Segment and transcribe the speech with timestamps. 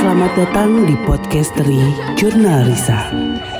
[0.00, 1.76] Selamat datang di Podcastery
[2.16, 3.12] Jurnal Risa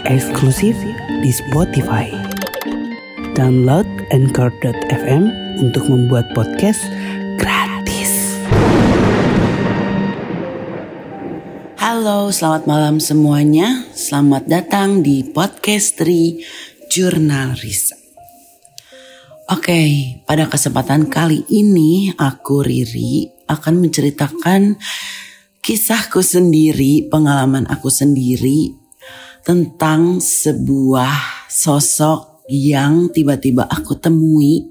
[0.09, 0.73] Eksklusif
[1.21, 2.09] di Spotify.
[3.37, 5.29] Download Anchor.fm
[5.61, 6.81] untuk membuat podcast
[7.37, 8.41] gratis.
[11.77, 13.85] Halo, selamat malam semuanya.
[13.93, 16.41] Selamat datang di Podcastery
[16.89, 18.01] Jurnal Risa.
[19.53, 24.81] Oke, pada kesempatan kali ini aku Riri akan menceritakan
[25.61, 28.75] kisahku sendiri, pengalaman aku sendiri
[29.45, 34.69] tentang sebuah sosok yang tiba-tiba aku temui.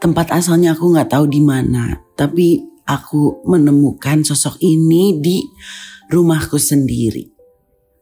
[0.00, 5.42] Tempat asalnya aku nggak tahu di mana, tapi aku menemukan sosok ini di
[6.10, 7.26] rumahku sendiri,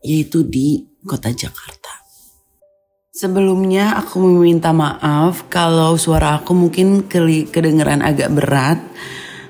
[0.05, 2.05] yaitu di kota Jakarta.
[3.15, 7.07] Sebelumnya aku meminta maaf kalau suara aku mungkin
[7.47, 8.83] kedengeran agak berat.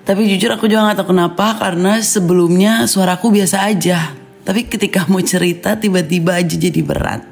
[0.04, 4.12] Tapi jujur aku juga gak tahu kenapa karena sebelumnya suaraku biasa aja.
[4.44, 7.24] Tapi ketika mau cerita tiba-tiba aja jadi berat.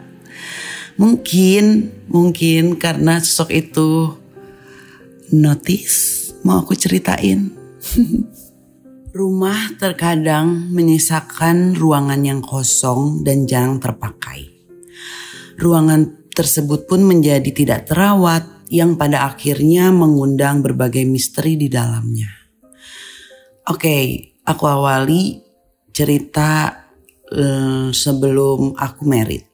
[0.97, 4.17] Mungkin, mungkin karena sosok itu
[5.37, 7.53] notice mau aku ceritain.
[9.13, 14.49] Rumah terkadang menyisakan ruangan yang kosong dan jarang terpakai.
[15.61, 22.42] Ruangan tersebut pun menjadi tidak terawat yang pada akhirnya mengundang berbagai misteri di dalamnya.
[23.73, 24.05] Oke, okay,
[24.45, 25.41] aku awali
[25.97, 26.77] cerita
[27.33, 29.49] uh, sebelum aku merit.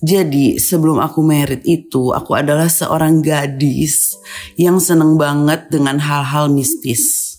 [0.00, 4.16] Jadi sebelum aku merit itu aku adalah seorang gadis
[4.56, 7.36] yang seneng banget dengan hal-hal mistis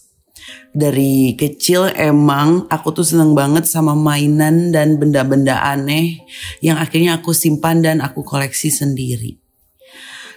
[0.77, 6.21] dari kecil emang aku tuh seneng banget sama mainan dan benda-benda aneh
[6.61, 9.41] yang akhirnya aku simpan dan aku koleksi sendiri.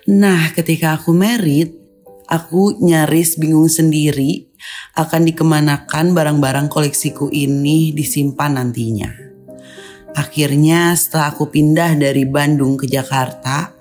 [0.08, 1.80] Nah ketika aku merit,
[2.31, 4.48] aku nyaris bingung sendiri
[4.95, 9.11] akan dikemanakan barang-barang koleksiku ini disimpan nantinya.
[10.14, 13.81] Akhirnya setelah aku pindah dari Bandung ke Jakarta,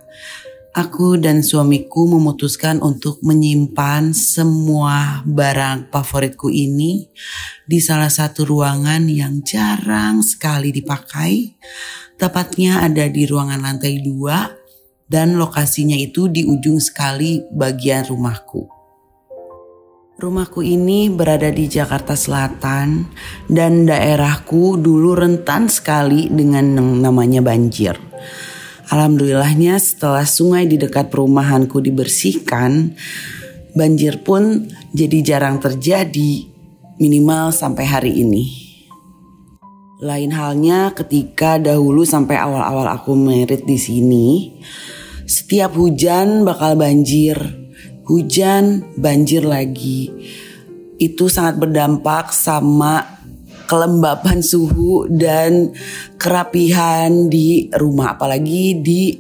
[0.70, 7.10] Aku dan suamiku memutuskan untuk menyimpan semua barang favoritku ini
[7.66, 11.58] di salah satu ruangan yang jarang sekali dipakai.
[12.22, 14.59] Tepatnya ada di ruangan lantai dua
[15.10, 18.70] dan lokasinya itu di ujung sekali bagian rumahku.
[20.20, 23.08] Rumahku ini berada di Jakarta Selatan
[23.48, 27.96] dan daerahku dulu rentan sekali dengan namanya banjir.
[28.90, 33.00] Alhamdulillahnya setelah sungai di dekat perumahanku dibersihkan,
[33.74, 36.52] banjir pun jadi jarang terjadi
[37.00, 38.46] minimal sampai hari ini.
[40.04, 44.58] Lain halnya ketika dahulu sampai awal-awal aku merit di sini,
[45.30, 47.38] setiap hujan bakal banjir,
[48.10, 50.10] hujan banjir lagi.
[50.98, 53.22] Itu sangat berdampak sama
[53.70, 55.70] kelembapan suhu dan
[56.18, 59.14] kerapihan di rumah apalagi di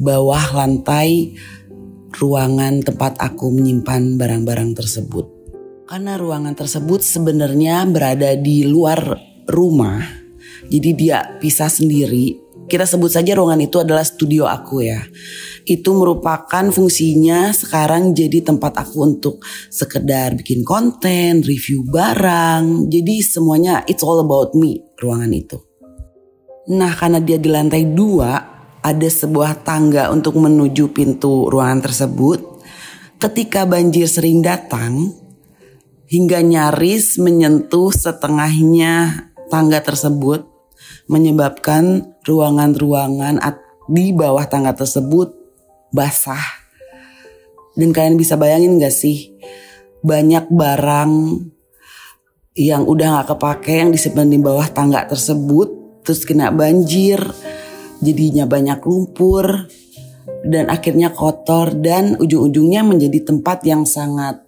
[0.00, 1.36] bawah lantai
[2.16, 5.26] ruangan tempat aku menyimpan barang-barang tersebut.
[5.84, 10.00] Karena ruangan tersebut sebenarnya berada di luar rumah.
[10.72, 12.43] Jadi dia pisah sendiri.
[12.64, 15.04] Kita sebut saja ruangan itu adalah studio aku ya
[15.64, 19.40] itu merupakan fungsinya sekarang jadi tempat aku untuk
[19.72, 22.92] sekedar bikin konten, review barang.
[22.92, 25.56] Jadi semuanya it's all about me ruangan itu.
[26.76, 28.32] Nah karena dia di lantai dua
[28.84, 32.60] ada sebuah tangga untuk menuju pintu ruangan tersebut.
[33.16, 35.16] Ketika banjir sering datang
[36.04, 40.44] hingga nyaris menyentuh setengahnya tangga tersebut
[41.08, 43.38] menyebabkan ruangan-ruangan
[43.88, 45.30] di bawah tangga tersebut
[45.92, 46.42] basah.
[47.74, 49.34] Dan kalian bisa bayangin gak sih
[50.04, 51.12] banyak barang
[52.54, 57.18] yang udah gak kepake yang disimpan di bawah tangga tersebut terus kena banjir
[58.04, 59.66] jadinya banyak lumpur
[60.44, 64.44] dan akhirnya kotor dan ujung-ujungnya menjadi tempat yang sangat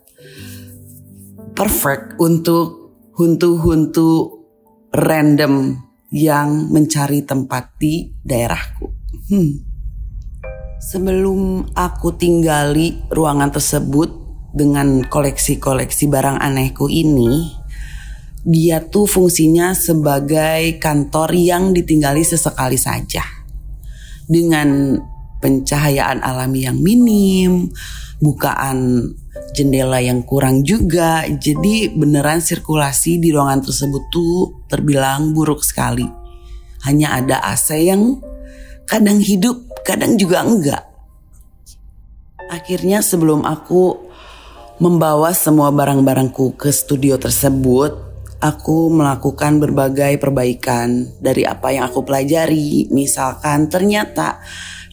[1.57, 4.45] perfect untuk huntu-huntu
[4.93, 5.86] random
[6.17, 8.89] yang mencari tempat di daerahku.
[9.29, 9.53] Hmm.
[10.81, 14.09] Sebelum aku tinggali ruangan tersebut
[14.57, 17.53] dengan koleksi-koleksi barang anehku ini,
[18.49, 23.21] dia tuh fungsinya sebagai kantor yang ditinggali sesekali saja.
[24.25, 24.97] Dengan
[25.45, 27.69] pencahayaan alami yang minim,
[28.25, 29.13] bukaan
[29.53, 31.23] jendela yang kurang juga.
[31.29, 36.07] Jadi beneran sirkulasi di ruangan tersebut tuh terbilang buruk sekali.
[36.87, 38.19] Hanya ada AC yang
[38.87, 40.85] kadang hidup, kadang juga enggak.
[42.47, 43.99] Akhirnya sebelum aku
[44.79, 48.07] membawa semua barang-barangku ke studio tersebut,
[48.39, 52.87] aku melakukan berbagai perbaikan dari apa yang aku pelajari.
[52.93, 54.39] Misalkan ternyata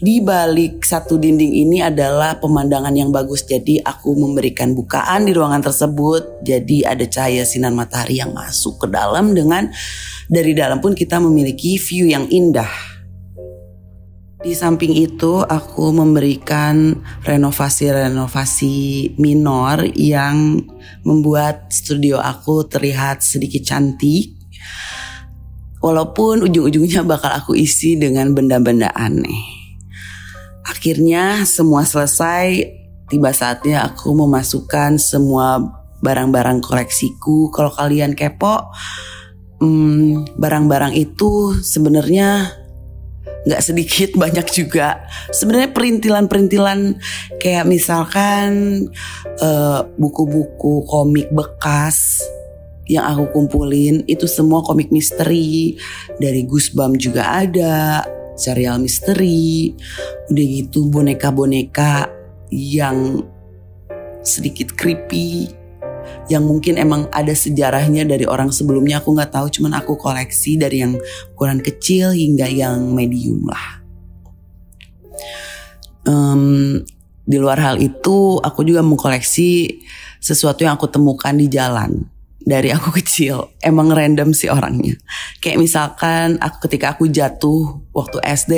[0.03, 3.47] di balik satu dinding ini adalah pemandangan yang bagus.
[3.47, 6.43] Jadi aku memberikan bukaan di ruangan tersebut.
[6.43, 9.71] Jadi ada cahaya sinar matahari yang masuk ke dalam dengan
[10.27, 12.67] dari dalam pun kita memiliki view yang indah.
[14.43, 20.59] Di samping itu aku memberikan renovasi-renovasi minor yang
[21.07, 24.35] membuat studio aku terlihat sedikit cantik.
[25.79, 29.62] Walaupun ujung-ujungnya bakal aku isi dengan benda-benda aneh.
[30.63, 32.63] Akhirnya semua selesai,
[33.11, 35.59] tiba saatnya aku memasukkan semua
[36.03, 37.51] barang-barang koleksiku.
[37.51, 38.71] Kalau kalian kepo,
[39.63, 42.51] hmm, barang-barang itu sebenarnya
[43.47, 45.03] nggak sedikit banyak juga.
[45.31, 46.99] Sebenarnya perintilan-perintilan
[47.39, 48.51] kayak misalkan
[49.39, 52.23] eh, buku-buku komik bekas
[52.83, 55.79] yang aku kumpulin itu semua komik misteri.
[56.19, 59.73] Dari Goosebumps juga ada serial misteri,
[60.29, 62.09] udah gitu boneka-boneka
[62.49, 63.25] yang
[64.23, 65.51] sedikit creepy,
[66.31, 70.85] yang mungkin emang ada sejarahnya dari orang sebelumnya aku nggak tahu, cuman aku koleksi dari
[70.85, 70.95] yang
[71.35, 73.83] ukuran kecil hingga yang medium lah.
[76.03, 76.83] Um,
[77.23, 79.79] di luar hal itu, aku juga mengkoleksi
[80.23, 82.12] sesuatu yang aku temukan di jalan
[82.43, 84.99] dari aku kecil emang random sih orangnya.
[85.39, 88.53] Kayak misalkan aku ketika aku jatuh waktu SD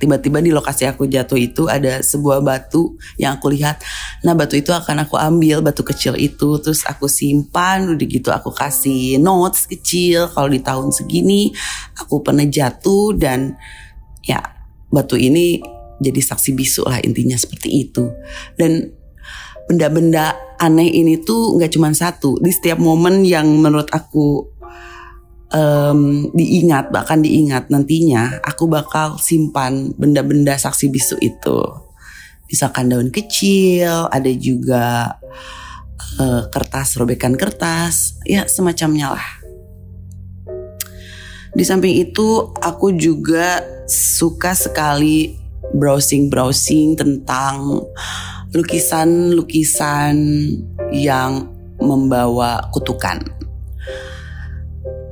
[0.00, 3.84] tiba-tiba di lokasi aku jatuh itu ada sebuah batu yang aku lihat.
[4.24, 8.48] Nah batu itu akan aku ambil batu kecil itu terus aku simpan udah gitu aku
[8.48, 11.52] kasih notes kecil kalau di tahun segini
[12.00, 13.60] aku pernah jatuh dan
[14.24, 14.40] ya
[14.88, 15.60] batu ini
[16.00, 18.08] jadi saksi bisu lah intinya seperti itu.
[18.56, 18.99] Dan
[19.70, 22.42] benda-benda aneh ini tuh nggak cuma satu.
[22.42, 24.50] Di setiap momen yang menurut aku
[25.54, 31.62] um, diingat bahkan diingat nantinya aku bakal simpan benda-benda saksi bisu itu.
[32.50, 35.14] Misalkan daun kecil ada juga
[36.18, 39.28] uh, kertas robekan kertas ya semacamnya lah.
[41.54, 45.34] Di samping itu aku juga suka sekali
[45.74, 47.86] browsing browsing tentang
[48.50, 50.16] lukisan-lukisan
[50.90, 51.46] yang
[51.78, 53.22] membawa kutukan.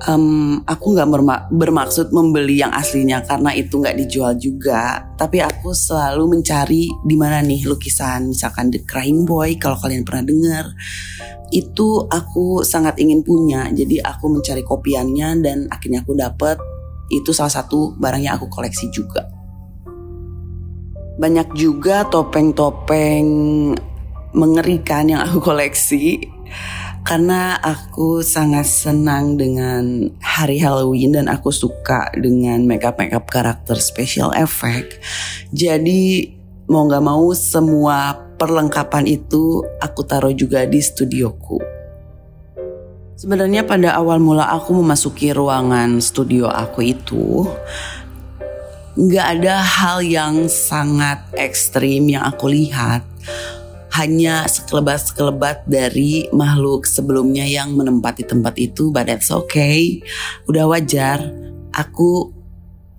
[0.06, 1.10] Um, aku nggak
[1.50, 7.42] bermaksud membeli yang aslinya karena itu nggak dijual juga, tapi aku selalu mencari di mana
[7.42, 10.70] nih lukisan, misalkan The Crying Boy kalau kalian pernah dengar,
[11.50, 16.58] itu aku sangat ingin punya, jadi aku mencari kopiannya dan akhirnya aku dapet.
[17.08, 19.37] Itu salah satu barang yang aku koleksi juga
[21.18, 23.26] banyak juga topeng-topeng
[24.32, 26.30] mengerikan yang aku koleksi
[27.02, 34.30] karena aku sangat senang dengan hari Halloween dan aku suka dengan makeup makeup karakter special
[34.36, 35.00] effect.
[35.50, 36.30] Jadi
[36.68, 41.58] mau nggak mau semua perlengkapan itu aku taruh juga di studioku.
[43.18, 47.50] Sebenarnya pada awal mula aku memasuki ruangan studio aku itu,
[48.98, 53.06] nggak ada hal yang sangat ekstrim yang aku lihat.
[53.94, 60.02] Hanya sekelebat-sekelebat dari makhluk sebelumnya yang menempati tempat itu, but that's okay.
[60.50, 61.30] Udah wajar.
[61.70, 62.34] Aku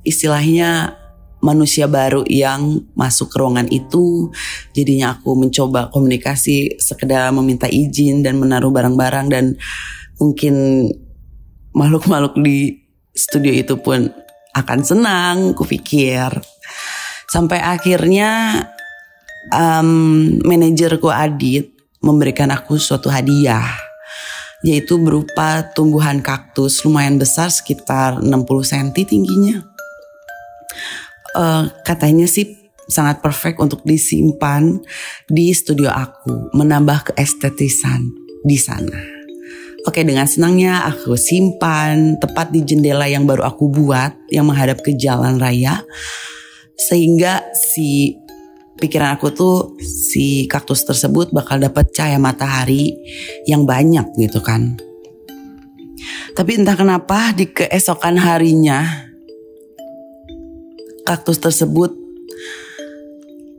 [0.08, 0.96] istilahnya
[1.44, 4.32] manusia baru yang masuk ke ruangan itu.
[4.72, 9.46] Jadinya aku mencoba komunikasi sekedar meminta izin dan menaruh barang-barang dan
[10.20, 10.88] mungkin
[11.76, 14.29] makhluk-makhluk di studio itu pun
[14.60, 16.28] akan senang, kupikir.
[17.30, 18.64] Sampai akhirnya
[19.54, 23.90] um, manajerku Adit memberikan aku suatu hadiah
[24.60, 29.64] yaitu berupa tumbuhan kaktus lumayan besar sekitar 60 cm tingginya.
[31.32, 34.82] Uh, katanya sih sangat perfect untuk disimpan
[35.30, 38.04] di studio aku, menambah keestetisan
[38.44, 39.19] di sana.
[39.88, 44.92] Oke dengan senangnya aku simpan tepat di jendela yang baru aku buat yang menghadap ke
[45.00, 45.80] jalan raya
[46.76, 48.16] sehingga si
[48.80, 52.96] pikiran aku tuh si kaktus tersebut bakal dapat cahaya matahari
[53.48, 54.76] yang banyak gitu kan.
[56.36, 58.84] Tapi entah kenapa di keesokan harinya
[61.04, 61.92] kaktus tersebut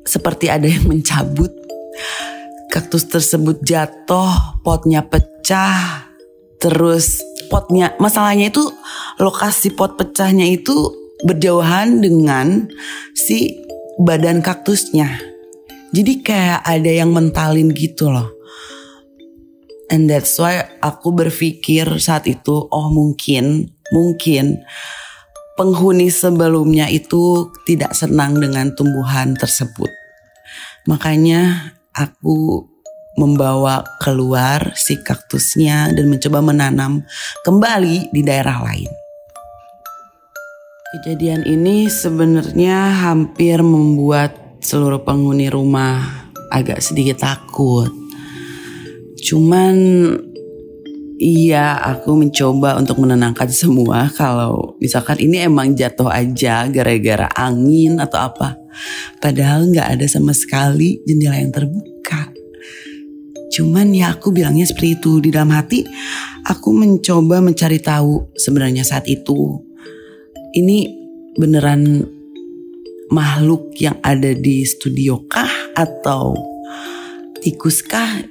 [0.09, 1.53] seperti ada yang mencabut.
[2.71, 6.10] Kaktus tersebut jatuh, potnya pecah,
[6.61, 8.69] Terus potnya, masalahnya itu
[9.17, 10.93] lokasi pot pecahnya itu
[11.25, 12.69] berjauhan dengan
[13.17, 13.64] si
[14.00, 15.21] badan kaktusnya.
[15.90, 18.31] Jadi kayak ada yang mentalin gitu loh.
[19.90, 24.62] And that's why aku berpikir saat itu, oh mungkin, mungkin
[25.59, 29.90] penghuni sebelumnya itu tidak senang dengan tumbuhan tersebut.
[30.87, 32.70] Makanya aku
[33.21, 37.05] membawa keluar si kaktusnya dan mencoba menanam
[37.45, 38.89] kembali di daerah lain.
[40.91, 47.93] Kejadian ini sebenarnya hampir membuat seluruh penghuni rumah agak sedikit takut.
[49.21, 49.77] Cuman
[51.21, 58.19] iya aku mencoba untuk menenangkan semua kalau misalkan ini emang jatuh aja gara-gara angin atau
[58.27, 58.59] apa.
[59.23, 62.30] Padahal nggak ada sama sekali jendela yang terbuka.
[63.61, 65.85] Cuman ya aku bilangnya seperti itu di dalam hati
[66.49, 69.61] aku mencoba mencari tahu sebenarnya saat itu
[70.57, 70.88] ini
[71.37, 72.09] beneran
[73.12, 76.33] makhluk yang ada di studio kah atau
[77.45, 78.25] tikus kah?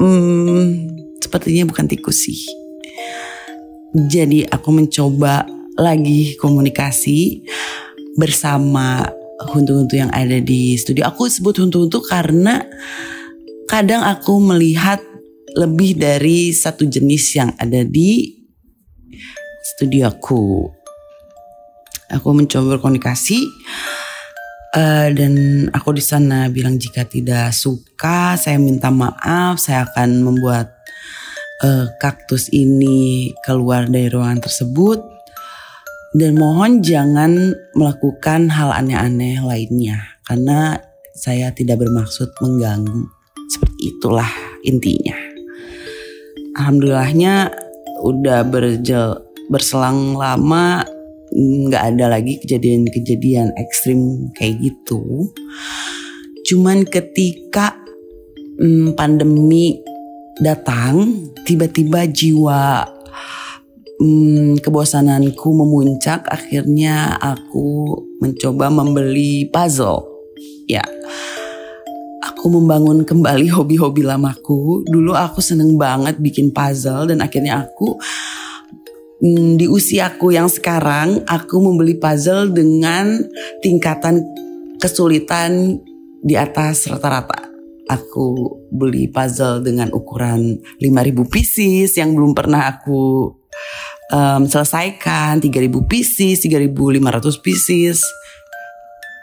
[0.00, 0.88] Hmm,
[1.20, 2.40] sepertinya bukan tikus sih.
[3.92, 5.44] Jadi aku mencoba
[5.76, 7.44] lagi komunikasi
[8.16, 9.04] bersama
[9.52, 11.04] huntu-huntu yang ada di studio.
[11.12, 12.64] Aku sebut huntu-huntu karena
[13.72, 15.00] kadang aku melihat
[15.56, 18.36] lebih dari satu jenis yang ada di
[19.64, 20.68] studio aku.
[22.12, 23.48] Aku mencoba berkomunikasi
[24.76, 25.32] uh, dan
[25.72, 30.68] aku di sana bilang jika tidak suka saya minta maaf saya akan membuat
[31.64, 35.00] uh, kaktus ini keluar dari ruangan tersebut.
[36.12, 40.76] Dan mohon jangan melakukan hal aneh-aneh lainnya karena
[41.16, 44.30] saya tidak bermaksud mengganggu seperti itulah
[44.62, 45.16] intinya
[46.58, 47.50] alhamdulillahnya
[48.02, 50.82] udah berjel berselang lama
[51.32, 55.32] nggak ada lagi kejadian-kejadian ekstrim kayak gitu.
[56.44, 57.72] Cuman ketika
[58.60, 59.80] hmm, pandemi
[60.44, 62.84] datang, tiba-tiba jiwa
[63.96, 66.28] hmm, kebosananku memuncak.
[66.28, 70.04] Akhirnya aku mencoba membeli puzzle.
[70.68, 70.84] Ya,
[72.22, 74.86] aku membangun kembali hobi-hobi lamaku.
[74.86, 77.98] Dulu aku seneng banget bikin puzzle dan akhirnya aku
[79.22, 83.22] Hmm, di usiaku yang sekarang aku membeli puzzle dengan
[83.62, 84.18] tingkatan
[84.82, 85.78] kesulitan
[86.18, 87.46] di atas rata-rata.
[87.86, 93.30] Aku beli puzzle dengan ukuran 5000 pieces yang belum pernah aku
[94.10, 98.02] um, selesaikan, 3000 pieces, 3500 pieces.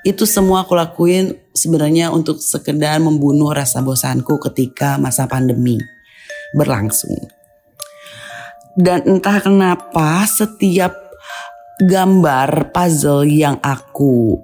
[0.10, 5.78] Itu semua aku lakuin sebenarnya untuk sekedar membunuh rasa bosanku ketika masa pandemi
[6.58, 7.14] berlangsung.
[8.74, 10.98] Dan entah kenapa setiap
[11.86, 14.42] gambar puzzle yang aku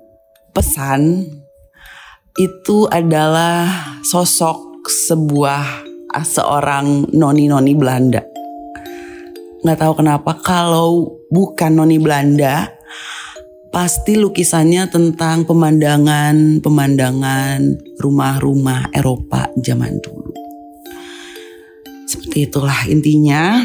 [0.53, 1.33] pesan
[2.37, 3.65] itu adalah
[4.05, 5.81] sosok sebuah
[6.21, 8.21] seorang noni-noni Belanda.
[9.65, 12.69] Nggak tahu kenapa kalau bukan noni Belanda,
[13.75, 17.59] pasti lukisannya tentang pemandangan pemandangan
[17.99, 20.31] rumah-rumah Eropa zaman dulu.
[22.07, 23.59] Seperti itulah intinya.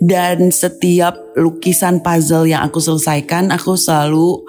[0.00, 4.42] Dan setiap lukisan puzzle yang aku selesaikan, aku selalu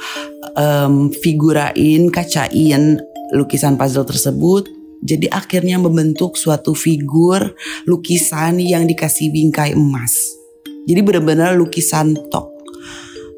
[0.55, 2.99] um, figurain, kacain
[3.35, 4.71] lukisan puzzle tersebut.
[5.03, 7.43] Jadi akhirnya membentuk suatu figur
[7.83, 10.15] lukisan yang dikasih bingkai emas.
[10.87, 12.54] Jadi benar-benar lukisan tok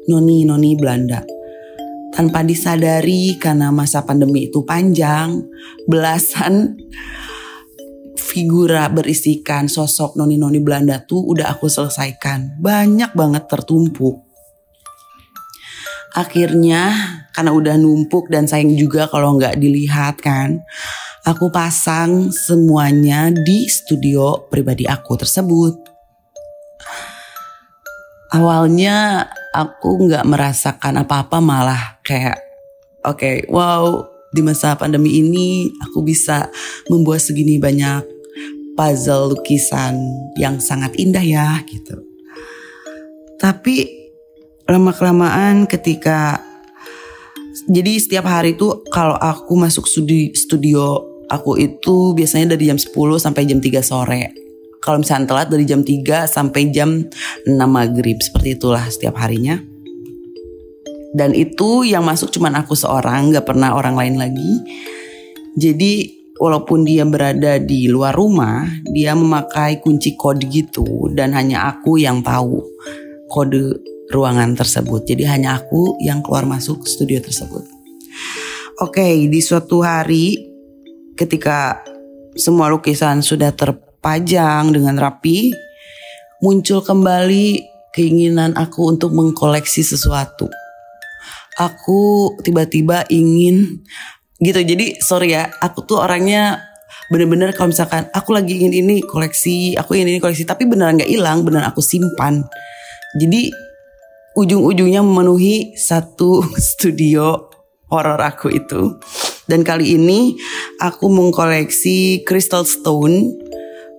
[0.08, 1.22] noni-noni Belanda.
[2.08, 5.38] Tanpa disadari karena masa pandemi itu panjang,
[5.84, 6.74] belasan
[8.18, 12.58] figura berisikan sosok noni-noni Belanda tuh udah aku selesaikan.
[12.58, 14.24] Banyak banget tertumpuk.
[16.16, 16.90] Akhirnya
[17.36, 20.58] karena udah numpuk dan sayang juga kalau nggak dilihat kan.
[21.28, 25.76] Aku pasang semuanya di studio pribadi aku tersebut.
[28.32, 32.38] Awalnya aku nggak merasakan apa-apa malah kayak
[33.04, 36.52] oke okay, wow di masa pandemi ini aku bisa
[36.92, 38.04] membuat segini banyak
[38.78, 39.98] puzzle lukisan
[40.38, 41.98] yang sangat indah ya gitu.
[43.42, 43.90] Tapi
[44.68, 46.38] lama-kelamaan ketika
[47.66, 52.94] jadi setiap hari itu kalau aku masuk studi, studio aku itu biasanya dari jam 10
[53.18, 54.47] sampai jam 3 sore.
[54.78, 57.02] Kalau misalnya telat dari jam 3 sampai jam
[57.44, 59.58] 6 maghrib seperti itulah setiap harinya.
[61.12, 64.52] Dan itu yang masuk cuman aku seorang, gak pernah orang lain lagi.
[65.58, 71.98] Jadi walaupun dia berada di luar rumah, dia memakai kunci kode gitu dan hanya aku
[71.98, 72.62] yang tahu
[73.26, 73.82] kode
[74.14, 75.04] ruangan tersebut.
[75.04, 77.66] Jadi hanya aku yang keluar masuk studio tersebut.
[78.78, 80.38] Oke, di suatu hari
[81.18, 81.82] ketika
[82.38, 85.50] semua lukisan sudah ter terpajang dengan rapi,
[86.38, 90.46] muncul kembali keinginan aku untuk mengkoleksi sesuatu.
[91.58, 93.82] Aku tiba-tiba ingin
[94.38, 94.62] gitu.
[94.62, 96.62] Jadi sorry ya, aku tuh orangnya
[97.10, 101.10] bener-bener kalau misalkan aku lagi ingin ini koleksi, aku ingin ini koleksi, tapi beneran nggak
[101.10, 102.46] hilang, beneran aku simpan.
[103.18, 103.50] Jadi
[104.38, 107.50] ujung-ujungnya memenuhi satu studio
[107.90, 108.94] horor aku itu.
[109.50, 110.38] Dan kali ini
[110.78, 113.48] aku mengkoleksi crystal stone.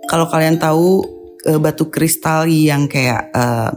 [0.10, 1.06] Kalau kalian tahu
[1.46, 3.70] uh, batu kristal yang kayak uh,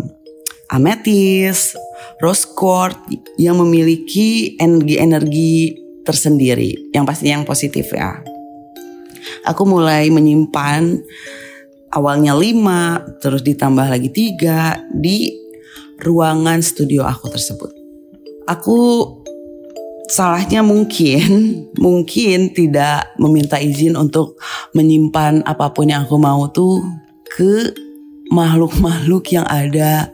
[0.72, 1.76] ametis,
[2.24, 2.96] rose quartz
[3.36, 5.76] yang memiliki energi-energi
[6.08, 8.24] tersendiri, yang pasti yang positif ya.
[9.44, 11.04] Aku mulai menyimpan
[11.92, 15.30] awalnya lima, terus ditambah lagi tiga di
[16.00, 17.70] ruangan studio aku tersebut.
[18.48, 18.78] Aku
[20.10, 21.22] salahnya mungkin
[21.84, 24.40] mungkin tidak meminta izin untuk
[24.74, 26.82] menyimpan apa pun yang aku mau tuh
[27.26, 27.72] ke
[28.32, 30.08] makhluk-makhluk yang ada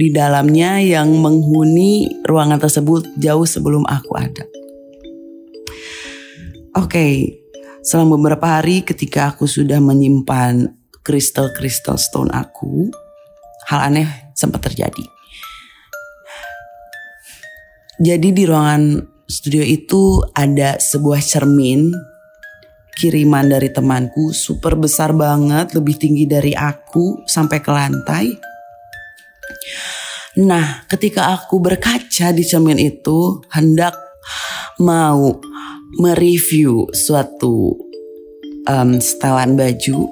[0.00, 4.48] di dalamnya yang menghuni ruangan tersebut jauh sebelum aku ada.
[6.72, 7.14] Oke, okay,
[7.84, 10.72] selama beberapa hari ketika aku sudah menyimpan
[11.04, 12.88] kristal-kristal stone aku,
[13.68, 15.04] hal aneh sempat terjadi.
[18.00, 21.94] Jadi di ruangan studio itu ada sebuah cermin
[22.98, 28.26] kiriman dari temanku super besar banget lebih tinggi dari aku sampai ke lantai.
[30.42, 33.94] Nah, ketika aku berkaca di cermin itu hendak
[34.82, 35.38] mau
[36.02, 37.78] mereview suatu
[38.68, 40.06] um, setelan baju,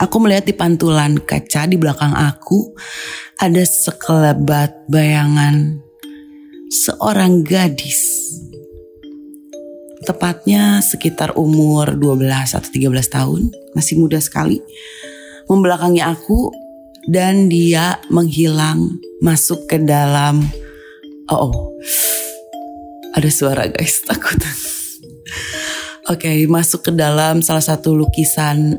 [0.00, 2.72] aku melihat di pantulan kaca di belakang aku
[3.36, 5.89] ada sekelebat bayangan
[6.70, 7.98] seorang gadis.
[10.06, 13.42] Tepatnya sekitar umur 12 atau 13 tahun,
[13.76, 14.62] masih muda sekali.
[15.50, 16.54] Membelakangi aku
[17.10, 20.46] dan dia menghilang masuk ke dalam
[21.32, 21.54] oh, oh.
[23.16, 24.36] ada suara guys takut
[26.12, 28.76] oke okay, masuk ke dalam salah satu lukisan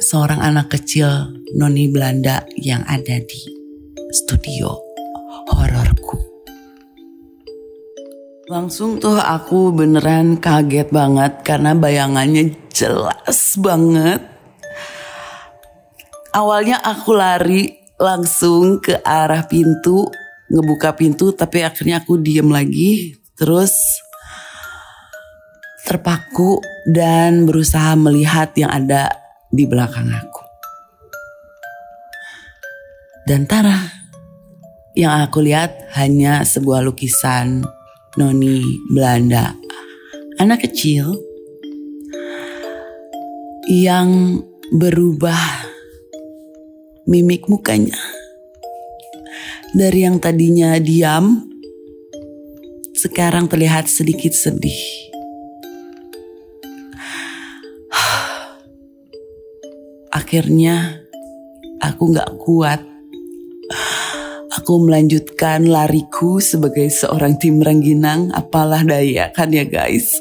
[0.00, 3.42] seorang anak kecil noni Belanda yang ada di
[4.10, 4.72] studio
[5.52, 6.33] hororku
[8.44, 14.20] Langsung tuh aku beneran kaget banget karena bayangannya jelas banget.
[16.36, 20.04] Awalnya aku lari langsung ke arah pintu,
[20.52, 23.16] ngebuka pintu tapi akhirnya aku diem lagi.
[23.32, 23.72] Terus
[25.88, 29.08] terpaku dan berusaha melihat yang ada
[29.48, 30.44] di belakang aku.
[33.24, 33.80] Dan Tara,
[34.92, 37.64] yang aku lihat hanya sebuah lukisan
[38.14, 39.58] noni Belanda.
[40.38, 41.14] Anak kecil
[43.70, 45.66] yang berubah
[47.10, 47.98] mimik mukanya.
[49.74, 51.50] Dari yang tadinya diam,
[52.94, 54.78] sekarang terlihat sedikit sedih.
[60.18, 61.02] Akhirnya
[61.82, 62.93] aku gak kuat
[64.54, 70.14] Aku melanjutkan lariku sebagai seorang tim rengginang, apalah daya kan ya guys.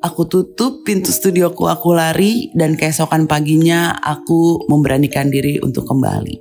[0.00, 6.40] Aku tutup pintu studioku, aku lari dan keesokan paginya aku memberanikan diri untuk kembali.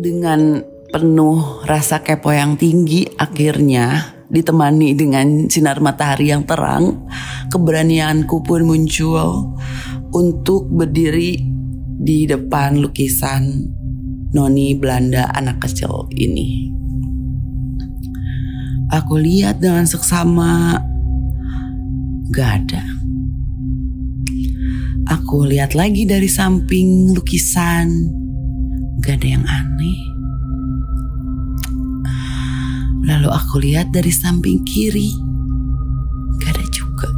[0.00, 7.04] Dengan penuh rasa kepo yang tinggi, akhirnya ditemani dengan sinar matahari yang terang,
[7.52, 9.52] keberanianku pun muncul
[10.16, 11.59] untuk berdiri
[12.00, 13.68] di depan lukisan
[14.32, 16.72] noni Belanda anak kecil ini.
[18.90, 20.80] Aku lihat dengan seksama,
[22.32, 22.82] gak ada.
[25.12, 27.86] Aku lihat lagi dari samping lukisan,
[29.04, 30.00] gak ada yang aneh.
[33.04, 35.12] Lalu aku lihat dari samping kiri,
[36.40, 37.10] gak ada juga.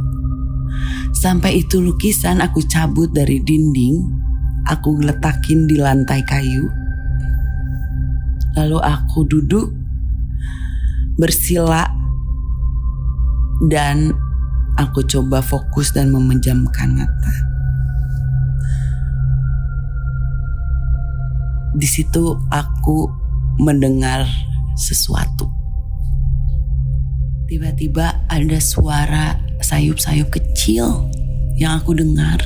[1.15, 4.23] Sampai itu lukisan aku cabut dari dinding
[4.73, 6.65] aku letakin di lantai kayu.
[8.57, 9.69] Lalu aku duduk
[11.17, 11.85] bersila
[13.69, 14.13] dan
[14.81, 17.35] aku coba fokus dan memejamkan mata.
[21.73, 23.09] Di situ aku
[23.61, 24.25] mendengar
[24.77, 25.49] sesuatu.
[27.49, 31.09] Tiba-tiba ada suara sayup-sayup kecil
[31.57, 32.41] yang aku dengar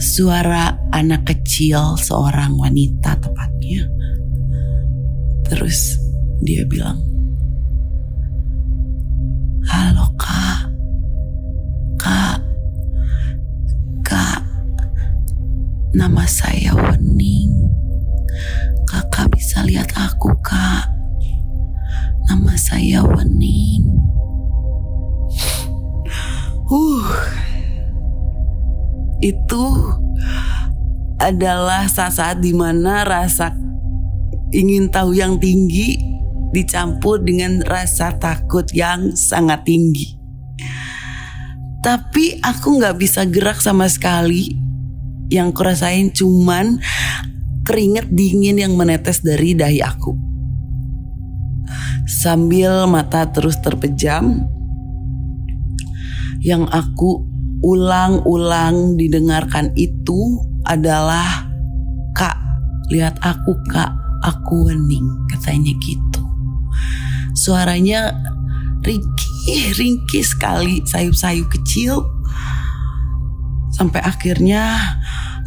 [0.00, 3.84] suara anak kecil seorang wanita tepatnya.
[5.44, 6.00] Terus
[6.40, 6.96] dia bilang,
[9.68, 10.72] Halo kak,
[12.00, 12.40] kak,
[14.00, 14.40] kak,
[15.92, 17.52] nama saya Wening.
[18.88, 20.88] Kakak bisa lihat aku kak,
[22.24, 23.84] nama saya Wening.
[26.70, 27.39] Uh,
[29.20, 29.64] itu
[31.20, 33.52] adalah saat-saat di mana rasa
[34.50, 36.00] ingin tahu yang tinggi
[36.50, 40.18] dicampur dengan rasa takut yang sangat tinggi.
[41.80, 44.52] Tapi aku nggak bisa gerak sama sekali
[45.30, 46.76] yang kurasain cuman
[47.64, 50.12] keringet dingin yang menetes dari dahi aku.
[52.10, 54.42] Sambil mata terus terpejam,
[56.42, 57.29] yang aku
[57.60, 61.48] ulang-ulang didengarkan itu adalah
[62.10, 62.36] Kak,
[62.90, 63.94] lihat aku kak,
[64.26, 66.22] aku wening, katanya gitu.
[67.38, 68.10] Suaranya
[68.82, 72.02] ringkih, ringkih sekali, sayup-sayup kecil.
[73.70, 74.74] Sampai akhirnya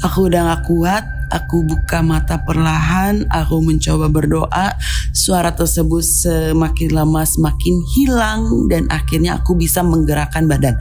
[0.03, 4.75] Aku udah gak kuat, aku buka mata perlahan, aku mencoba berdoa.
[5.13, 10.73] Suara tersebut semakin lama semakin hilang dan akhirnya aku bisa menggerakkan badan.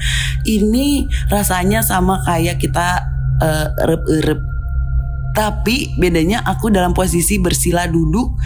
[0.48, 3.04] Ini rasanya sama kayak kita
[3.44, 4.40] uh, erep-erep.
[5.32, 8.36] Tapi bedanya aku dalam posisi bersila duduk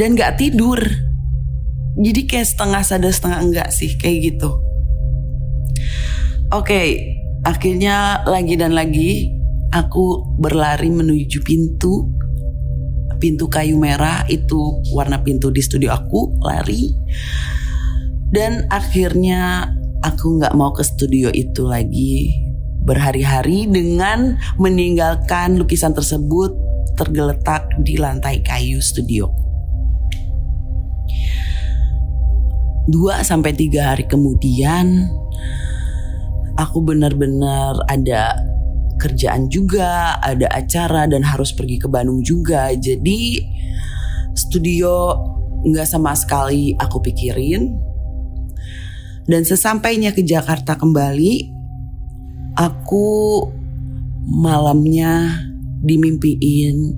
[0.00, 0.80] dan gak tidur.
[2.00, 4.50] Jadi kayak setengah sadar setengah enggak sih kayak gitu.
[6.50, 6.88] Oke, okay,
[7.40, 9.32] Akhirnya lagi dan lagi
[9.72, 12.12] aku berlari menuju pintu
[13.20, 16.90] pintu kayu merah itu warna pintu di studio aku lari
[18.32, 19.68] dan akhirnya
[20.00, 22.32] aku nggak mau ke studio itu lagi
[22.80, 26.56] berhari-hari dengan meninggalkan lukisan tersebut
[26.96, 29.28] tergeletak di lantai kayu studio.
[32.90, 35.06] Dua sampai tiga hari kemudian
[36.58, 38.34] aku benar-benar ada
[39.00, 42.68] kerjaan juga, ada acara dan harus pergi ke Bandung juga.
[42.76, 43.40] Jadi
[44.36, 45.16] studio
[45.64, 47.72] nggak sama sekali aku pikirin.
[49.24, 51.48] Dan sesampainya ke Jakarta kembali,
[52.60, 53.08] aku
[54.28, 55.40] malamnya
[55.80, 56.92] dimimpiin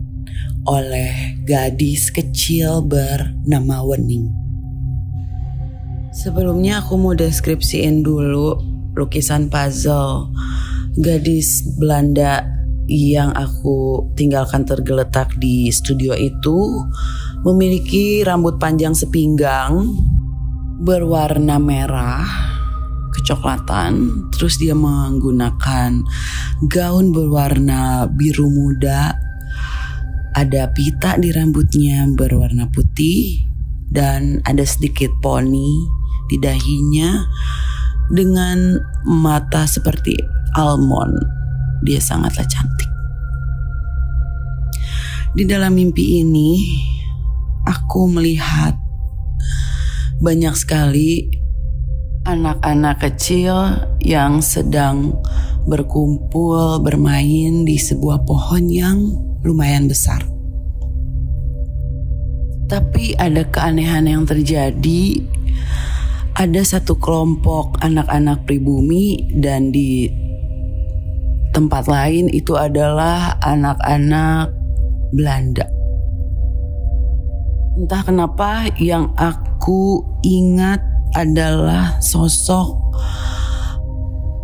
[0.67, 4.31] oleh gadis kecil bernama Wening.
[6.13, 8.61] Sebelumnya aku mau deskripsiin dulu
[8.93, 10.29] lukisan puzzle
[10.99, 12.45] gadis Belanda
[12.91, 16.83] yang aku tinggalkan tergeletak di studio itu
[17.47, 19.87] memiliki rambut panjang sepinggang
[20.83, 22.27] berwarna merah
[23.15, 24.27] kecoklatan.
[24.35, 26.03] Terus dia menggunakan
[26.67, 29.15] gaun berwarna biru muda.
[30.33, 33.37] Ada pita di rambutnya berwarna putih
[33.93, 35.85] dan ada sedikit poni
[36.33, 37.29] di dahinya
[38.09, 41.15] dengan mata seperti almond.
[41.83, 42.91] Dia sangatlah cantik.
[45.33, 46.61] Di dalam mimpi ini,
[47.65, 48.77] aku melihat
[50.21, 51.27] banyak sekali
[52.23, 55.19] anak-anak kecil yang sedang
[55.67, 58.99] berkumpul bermain di sebuah pohon yang
[59.43, 60.23] lumayan besar.
[62.71, 65.21] Tapi ada keanehan yang terjadi
[66.33, 70.09] ada satu kelompok anak-anak pribumi dan di
[71.53, 74.51] tempat lain itu adalah anak-anak
[75.13, 75.69] Belanda.
[77.77, 80.81] Entah kenapa yang aku ingat
[81.13, 82.77] adalah sosok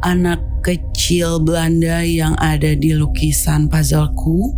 [0.05, 4.53] anak kecil Belanda yang ada di lukisan puzzleku.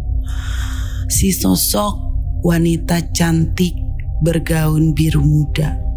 [1.10, 1.98] Si sosok
[2.46, 3.74] wanita cantik
[4.22, 5.89] bergaun biru muda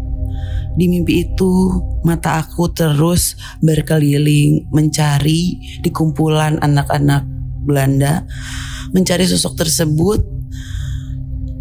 [0.74, 1.70] di mimpi itu,
[2.02, 7.22] mata aku terus berkeliling mencari di kumpulan anak-anak
[7.64, 8.26] Belanda,
[8.90, 10.20] mencari sosok tersebut,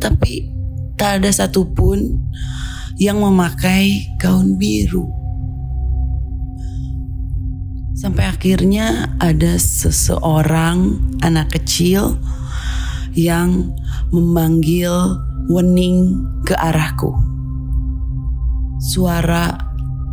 [0.02, 0.50] tapi
[0.98, 2.18] tak ada satupun
[2.98, 5.06] yang memakai gaun biru.
[7.94, 12.20] Sampai akhirnya ada seseorang anak kecil
[13.16, 13.72] yang
[14.12, 14.92] memanggil
[15.44, 17.33] Wening ke arahku
[18.84, 19.56] suara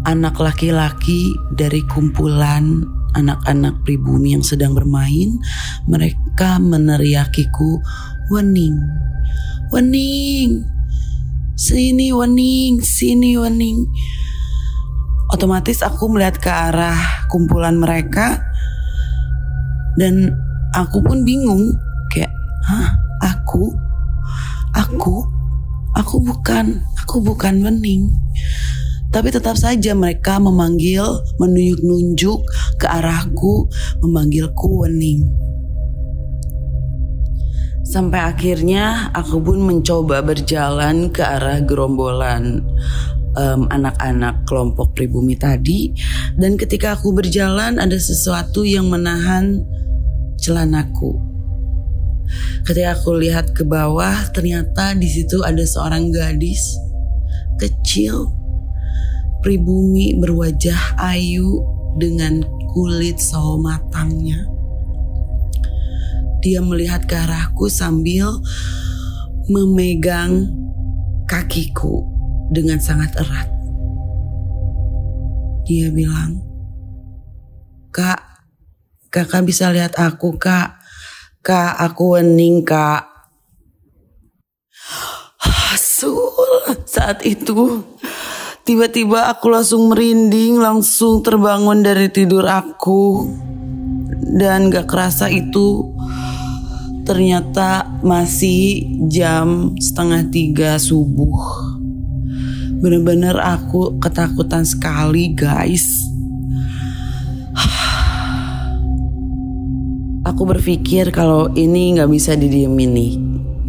[0.06, 2.87] anak laki-laki dari kumpulan
[3.18, 5.35] anak-anak pribumi yang sedang bermain,
[5.90, 7.83] mereka meneriakiku,
[8.30, 8.78] "Wening,
[9.74, 10.62] Wening,
[11.59, 13.90] sini Wening, sini Wening."
[15.35, 18.38] Otomatis aku melihat ke arah kumpulan mereka
[19.98, 20.30] dan
[20.70, 21.74] aku pun bingung
[22.14, 22.30] kayak,
[22.70, 23.74] "Hah, aku?
[24.78, 25.26] Aku?
[25.98, 28.29] Aku bukan, aku bukan Wening."
[29.11, 31.03] Tapi tetap saja mereka memanggil,
[31.42, 32.46] menunjuk-nunjuk
[32.79, 33.66] ke arahku,
[34.07, 35.27] memanggilku Wening.
[37.83, 42.62] Sampai akhirnya aku pun mencoba berjalan ke arah gerombolan
[43.35, 45.90] um, anak-anak kelompok pribumi tadi
[46.38, 49.66] dan ketika aku berjalan ada sesuatu yang menahan
[50.38, 51.18] celanaku.
[52.62, 56.62] Ketika aku lihat ke bawah ternyata di situ ada seorang gadis
[57.59, 58.31] kecil
[59.40, 61.64] pribumi berwajah ayu
[61.96, 64.46] dengan kulit sawo matangnya.
[66.40, 68.33] Dia melihat ke arahku sambil
[69.50, 70.48] memegang
[71.29, 72.07] kakiku
[72.48, 73.48] dengan sangat erat.
[75.68, 76.40] Dia bilang,
[77.90, 78.22] Kak,
[79.11, 80.79] kakak bisa lihat aku kak.
[81.42, 83.11] Kak, aku wening kak.
[85.74, 86.31] Sul,
[86.87, 87.83] saat itu
[88.70, 93.26] tiba-tiba aku langsung merinding, langsung terbangun dari tidur aku.
[94.30, 95.90] Dan gak kerasa itu
[97.02, 101.74] ternyata masih jam setengah tiga subuh.
[102.78, 106.06] Bener-bener aku ketakutan sekali guys.
[110.30, 113.12] Aku berpikir kalau ini nggak bisa didiemin nih.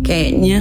[0.05, 0.59] Kayaknya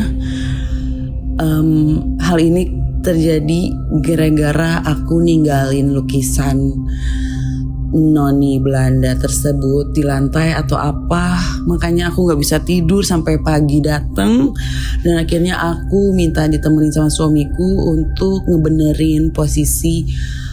[1.36, 3.72] um, hal ini terjadi
[4.04, 6.72] gara-gara aku ninggalin lukisan
[7.90, 11.38] noni Belanda tersebut di lantai atau apa.
[11.66, 14.54] Makanya aku nggak bisa tidur sampai pagi datang
[15.02, 20.06] dan akhirnya aku minta ditemenin sama suamiku untuk ngebenerin posisi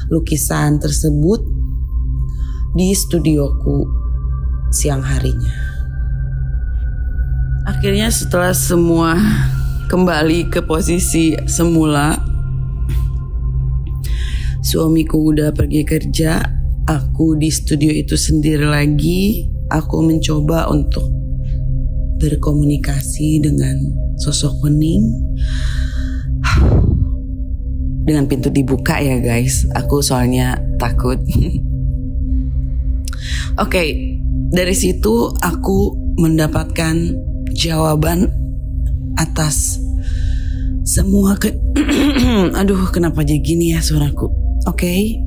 [0.10, 1.46] lukisan tersebut
[2.74, 3.86] di studioku
[4.74, 5.68] siang harinya.
[7.68, 9.20] Akhirnya setelah semua
[9.92, 12.37] kembali ke posisi semula
[14.68, 16.44] suamiku udah pergi kerja
[16.88, 21.08] aku di studio itu sendiri lagi, aku mencoba untuk
[22.20, 23.80] berkomunikasi dengan
[24.20, 25.08] sosok Wening.
[28.08, 31.20] Dengan pintu dibuka ya guys, aku soalnya takut.
[31.28, 31.60] Oke,
[33.56, 34.20] okay,
[34.52, 36.96] dari situ aku mendapatkan
[37.56, 38.32] jawaban
[39.16, 39.80] atas
[40.88, 41.52] semua ke
[42.60, 45.22] aduh kenapa jadi gini ya suaraku oke okay?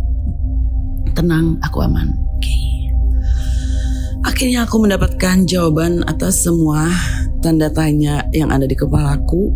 [1.15, 2.09] tenang, aku aman.
[2.39, 2.49] Oke.
[2.49, 2.65] Okay.
[4.25, 6.89] Akhirnya aku mendapatkan jawaban atas semua
[7.41, 9.53] tanda tanya yang ada di kepalaku.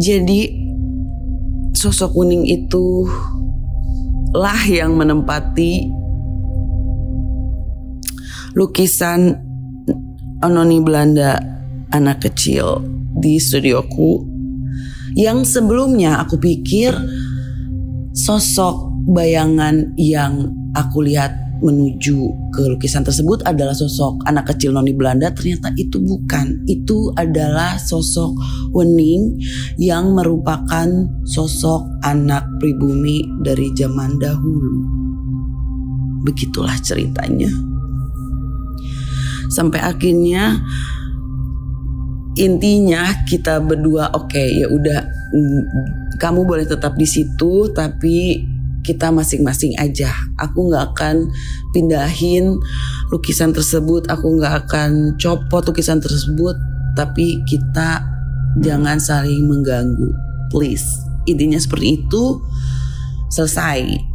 [0.00, 0.48] Jadi
[1.76, 3.08] sosok kuning itu
[4.36, 5.88] lah yang menempati
[8.56, 9.36] lukisan
[10.40, 11.36] Anoni Belanda
[11.92, 12.80] anak kecil
[13.20, 14.24] di studioku
[15.18, 16.94] yang sebelumnya aku pikir
[18.14, 25.28] sosok bayangan yang aku lihat menuju ke lukisan tersebut adalah sosok anak kecil noni Belanda.
[25.30, 26.64] Ternyata itu bukan.
[26.66, 28.34] Itu adalah sosok
[28.72, 29.36] Wening
[29.76, 30.88] yang merupakan
[31.28, 34.74] sosok anak pribumi dari zaman dahulu.
[36.24, 37.52] Begitulah ceritanya.
[39.52, 40.62] Sampai akhirnya
[42.38, 45.00] intinya kita berdua oke okay, ya udah
[45.34, 45.64] mm,
[46.20, 48.44] kamu boleh tetap di situ tapi
[48.84, 50.12] kita masing-masing aja.
[50.40, 51.28] Aku nggak akan
[51.72, 52.56] pindahin
[53.12, 56.56] lukisan tersebut, aku nggak akan copot lukisan tersebut,
[56.96, 58.04] tapi kita
[58.60, 60.10] jangan saling mengganggu,
[60.52, 60.84] please.
[61.28, 62.40] Intinya seperti itu.
[63.30, 64.10] Selesai.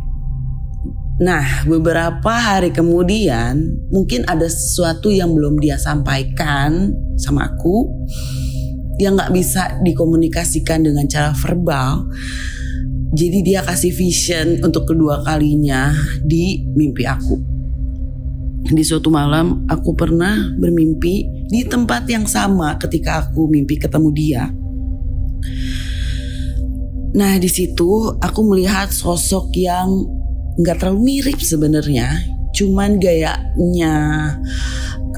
[1.24, 7.88] Nah, beberapa hari kemudian mungkin ada sesuatu yang belum dia sampaikan sama aku
[9.02, 12.08] yang nggak bisa dikomunikasikan dengan cara verbal
[13.16, 17.40] jadi dia kasih vision untuk kedua kalinya di mimpi aku.
[18.68, 24.44] Di suatu malam aku pernah bermimpi di tempat yang sama ketika aku mimpi ketemu dia.
[27.16, 29.88] Nah di situ aku melihat sosok yang
[30.60, 32.20] nggak terlalu mirip sebenarnya,
[32.52, 33.96] cuman gayanya,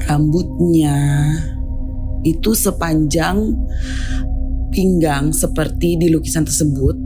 [0.06, 0.94] rambutnya
[2.26, 3.54] itu sepanjang
[4.74, 6.96] pinggang seperti di lukisan tersebut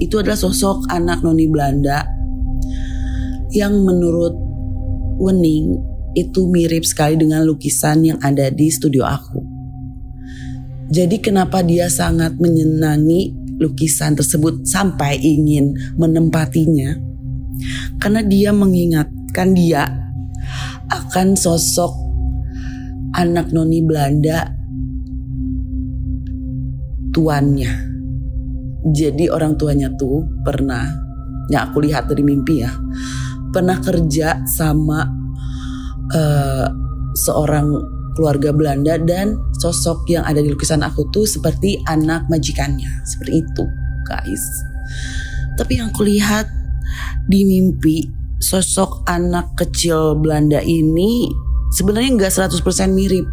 [0.00, 2.04] itu adalah sosok anak noni Belanda
[3.52, 4.46] yang menurut
[5.16, 5.80] Wening
[6.12, 9.40] itu mirip sekali dengan lukisan yang ada di studio aku.
[10.92, 17.00] Jadi kenapa dia sangat menyenangi lukisan tersebut sampai ingin menempatinya?
[17.96, 19.88] Karena dia mengingatkan dia
[20.92, 22.05] akan sosok
[23.16, 24.52] anak noni Belanda
[27.16, 27.86] tuannya
[28.94, 30.86] jadi orang tuanya tuh pernah,
[31.50, 32.70] yang aku lihat dari mimpi ya,
[33.50, 35.02] pernah kerja sama
[36.14, 36.66] uh,
[37.18, 37.66] seorang
[38.14, 43.64] keluarga Belanda dan sosok yang ada di lukisan aku tuh seperti anak majikannya, seperti itu,
[44.06, 44.44] guys.
[45.58, 46.46] Tapi yang kulihat
[47.26, 48.06] di mimpi
[48.38, 51.26] sosok anak kecil Belanda ini
[51.76, 53.28] sebenarnya nggak 100% mirip.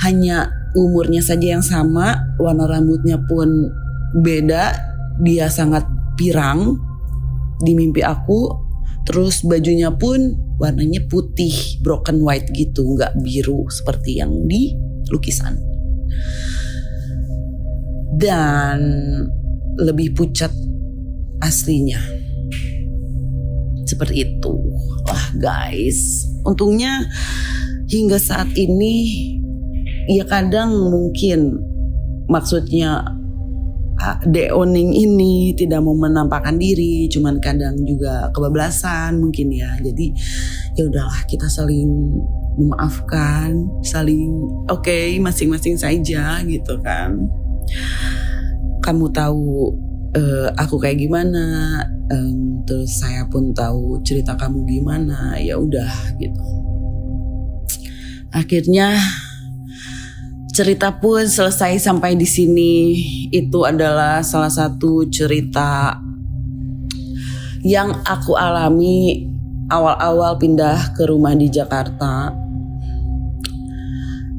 [0.00, 3.68] Hanya umurnya saja yang sama, warna rambutnya pun
[4.24, 4.72] beda,
[5.20, 5.84] dia sangat
[6.16, 6.80] pirang
[7.60, 8.64] di mimpi aku.
[9.04, 11.52] Terus bajunya pun warnanya putih,
[11.84, 14.72] broken white gitu, nggak biru seperti yang di
[15.12, 15.56] lukisan.
[18.18, 18.78] Dan
[19.78, 20.50] lebih pucat
[21.44, 22.00] aslinya.
[23.86, 24.54] Seperti itu.
[25.18, 27.02] Wah guys, untungnya
[27.90, 29.02] hingga saat ini
[30.06, 31.58] ya kadang mungkin
[32.30, 33.02] maksudnya
[34.30, 39.74] deoning ini tidak mau menampakkan diri cuman kadang juga kebablasan mungkin ya.
[39.82, 40.14] Jadi
[40.78, 42.14] ya udahlah kita saling
[42.54, 44.38] memaafkan saling
[44.70, 47.26] oke okay, masing-masing saja gitu kan.
[48.86, 49.74] Kamu tahu
[50.16, 56.44] uh, aku kayak gimana um, terus saya pun tahu cerita kamu gimana ya udah gitu
[58.32, 59.00] akhirnya
[60.58, 62.74] cerita pun selesai sampai di sini.
[63.30, 65.94] Itu adalah salah satu cerita
[67.62, 69.22] yang aku alami
[69.70, 72.34] awal-awal pindah ke rumah di Jakarta.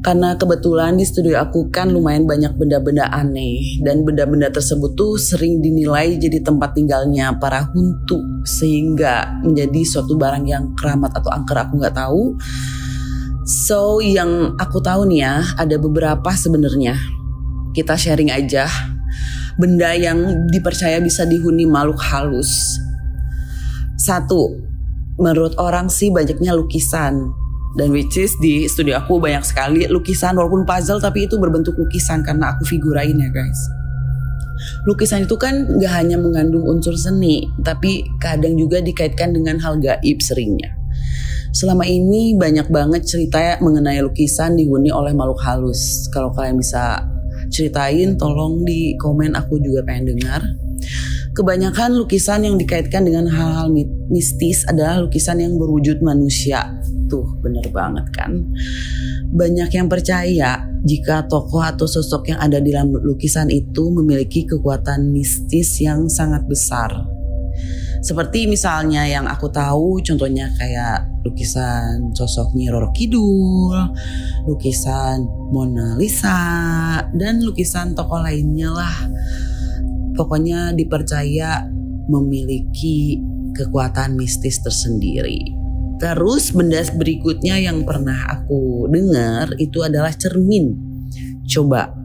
[0.00, 3.84] Karena kebetulan di studio aku kan lumayan banyak benda-benda aneh.
[3.84, 8.16] Dan benda-benda tersebut tuh sering dinilai jadi tempat tinggalnya para huntu.
[8.48, 12.32] Sehingga menjadi suatu barang yang keramat atau angker aku nggak tahu.
[13.44, 16.96] So yang aku tahu nih ya ada beberapa sebenarnya.
[17.76, 18.72] Kita sharing aja.
[19.60, 22.80] Benda yang dipercaya bisa dihuni makhluk halus.
[24.00, 24.56] Satu,
[25.20, 27.36] menurut orang sih banyaknya lukisan
[27.78, 32.26] dan which is di studio aku banyak sekali lukisan walaupun puzzle tapi itu berbentuk lukisan
[32.26, 33.60] karena aku figurain ya guys.
[34.84, 40.18] Lukisan itu kan gak hanya mengandung unsur seni tapi kadang juga dikaitkan dengan hal gaib
[40.20, 40.76] seringnya.
[41.50, 46.06] Selama ini banyak banget cerita mengenai lukisan dihuni oleh makhluk halus.
[46.14, 47.02] Kalau kalian bisa
[47.50, 50.42] ceritain tolong di komen aku juga pengen dengar.
[51.30, 53.70] Kebanyakan lukisan yang dikaitkan dengan hal-hal
[54.10, 56.66] mistis adalah lukisan yang berwujud manusia.
[57.06, 58.44] Tuh bener banget kan.
[59.30, 65.14] Banyak yang percaya jika tokoh atau sosok yang ada di dalam lukisan itu memiliki kekuatan
[65.14, 67.20] mistis yang sangat besar
[68.00, 73.76] seperti misalnya yang aku tahu contohnya kayak lukisan sosok Nyi Roro Kidul,
[74.48, 76.40] lukisan Mona Lisa,
[77.12, 78.96] dan lukisan tokoh lainnya lah.
[80.20, 81.64] Pokoknya dipercaya
[82.12, 83.16] memiliki
[83.56, 85.56] kekuatan mistis tersendiri.
[85.96, 90.76] Terus benda berikutnya yang pernah aku dengar itu adalah cermin.
[91.48, 91.96] Coba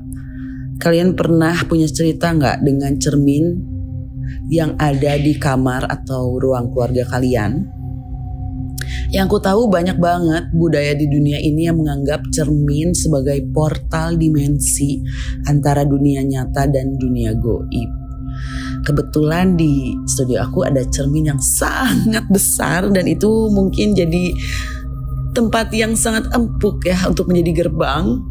[0.80, 3.56] kalian pernah punya cerita nggak dengan cermin
[4.48, 7.68] yang ada di kamar atau ruang keluarga kalian.
[9.12, 15.00] Yang ku tahu banyak banget budaya di dunia ini yang menganggap cermin sebagai portal dimensi
[15.48, 18.05] antara dunia nyata dan dunia goib.
[18.86, 24.32] Kebetulan di studio aku ada cermin yang sangat besar dan itu mungkin jadi
[25.34, 28.22] tempat yang sangat empuk ya untuk menjadi gerbang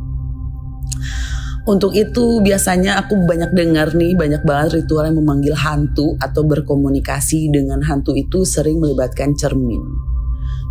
[1.65, 7.49] untuk itu biasanya aku banyak dengar nih banyak banget ritual yang memanggil hantu atau berkomunikasi
[7.49, 9.81] dengan hantu itu sering melibatkan cermin.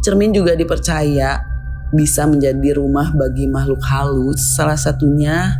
[0.05, 1.41] Cermin juga dipercaya
[1.97, 4.53] bisa menjadi rumah bagi makhluk halus.
[4.53, 5.57] Salah satunya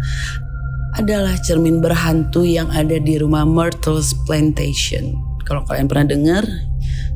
[0.94, 5.18] adalah cermin berhantu yang ada di rumah Myrtle's Plantation.
[5.42, 6.46] Kalau kalian pernah dengar,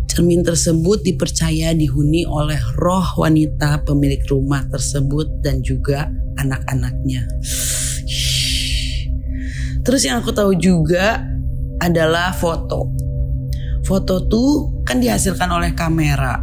[0.10, 6.10] cermin tersebut dipercaya dihuni oleh roh wanita pemilik rumah tersebut dan juga
[6.42, 7.30] anak-anaknya.
[9.86, 11.22] Terus yang aku tahu juga
[11.78, 12.92] adalah foto.
[13.86, 16.42] Foto tuh kan dihasilkan oleh kamera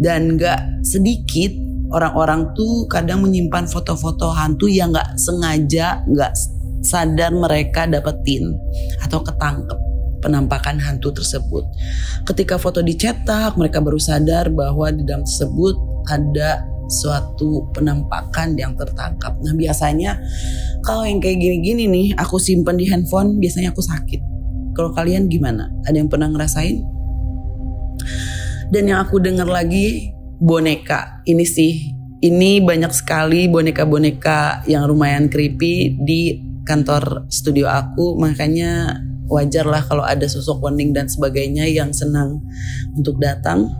[0.00, 6.32] dan gak sedikit orang-orang tuh kadang menyimpan foto-foto hantu yang gak sengaja gak
[6.82, 8.54] sadar mereka dapetin
[9.02, 9.78] atau ketangkep
[10.22, 11.62] penampakan hantu tersebut.
[12.26, 15.74] Ketika foto dicetak, mereka baru sadar bahwa di dalam tersebut
[16.10, 19.34] ada suatu penampakan yang tertangkap.
[19.42, 20.18] Nah biasanya
[20.86, 24.22] kalau yang kayak gini-gini nih aku simpen di handphone biasanya aku sakit.
[24.74, 25.66] Kalau kalian gimana?
[25.88, 26.84] Ada yang pernah ngerasain?
[28.70, 31.22] Dan yang aku dengar lagi boneka.
[31.24, 38.16] Ini sih, ini banyak sekali boneka-boneka yang lumayan creepy di kantor studio aku.
[38.20, 42.38] Makanya wajar lah kalau ada sosok wening dan sebagainya yang senang
[42.94, 43.74] untuk datang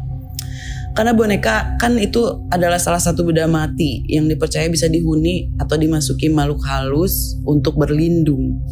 [0.96, 6.32] Karena boneka kan itu adalah salah satu benda mati yang dipercaya bisa dihuni atau dimasuki
[6.32, 8.64] makhluk halus untuk berlindung.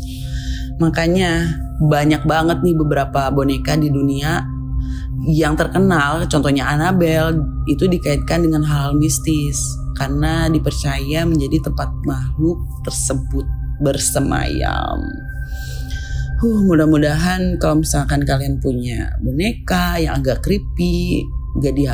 [0.81, 1.53] Makanya
[1.85, 4.41] banyak banget nih beberapa boneka di dunia
[5.25, 9.57] yang terkenal, contohnya Annabelle itu dikaitkan dengan hal, -hal mistis
[9.97, 13.47] karena dipercaya menjadi tempat makhluk tersebut
[13.81, 15.01] bersemayam.
[16.43, 21.25] Huh, mudah-mudahan kalau misalkan kalian punya boneka yang agak creepy,
[21.63, 21.87] gak di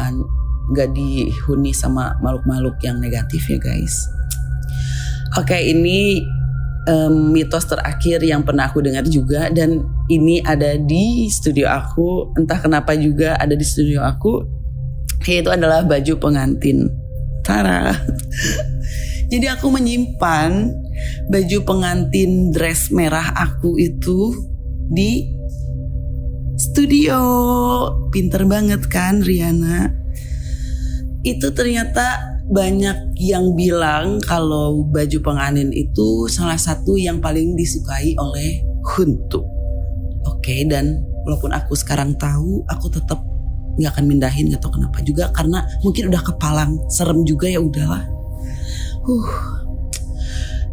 [0.75, 3.95] gak dihuni sama makhluk-makhluk yang negatif ya guys.
[5.39, 6.25] Oke ini
[6.89, 12.61] um, mitos terakhir yang pernah aku dengar juga dan ini ada di studio aku entah
[12.63, 14.47] kenapa juga ada di studio aku
[15.29, 16.89] yaitu adalah baju pengantin
[17.41, 17.91] Tara.
[19.33, 20.71] Jadi aku menyimpan
[21.31, 24.35] baju pengantin dress merah aku itu
[24.91, 25.27] di
[26.59, 27.21] studio.
[28.11, 29.91] Pinter banget kan Riana?
[31.23, 38.67] Itu ternyata banyak yang bilang kalau baju pengantin itu salah satu yang paling disukai oleh
[38.81, 39.47] Huntu.
[40.27, 43.23] Oke, dan walaupun aku sekarang tahu, aku tetap
[43.79, 48.03] nggak akan mindahin atau kenapa juga karena mungkin udah kepalang serem juga ya udahlah.
[49.07, 49.31] Huh.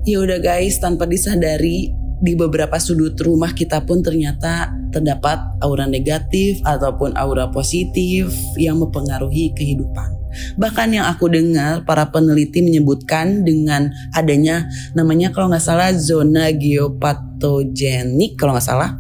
[0.08, 6.58] Ya udah guys, tanpa disadari di beberapa sudut rumah kita pun ternyata terdapat aura negatif
[6.66, 10.16] ataupun aura positif yang mempengaruhi kehidupan.
[10.58, 18.36] Bahkan yang aku dengar para peneliti menyebutkan dengan adanya namanya kalau nggak salah zona geopatogenik
[18.36, 18.98] kalau nggak salah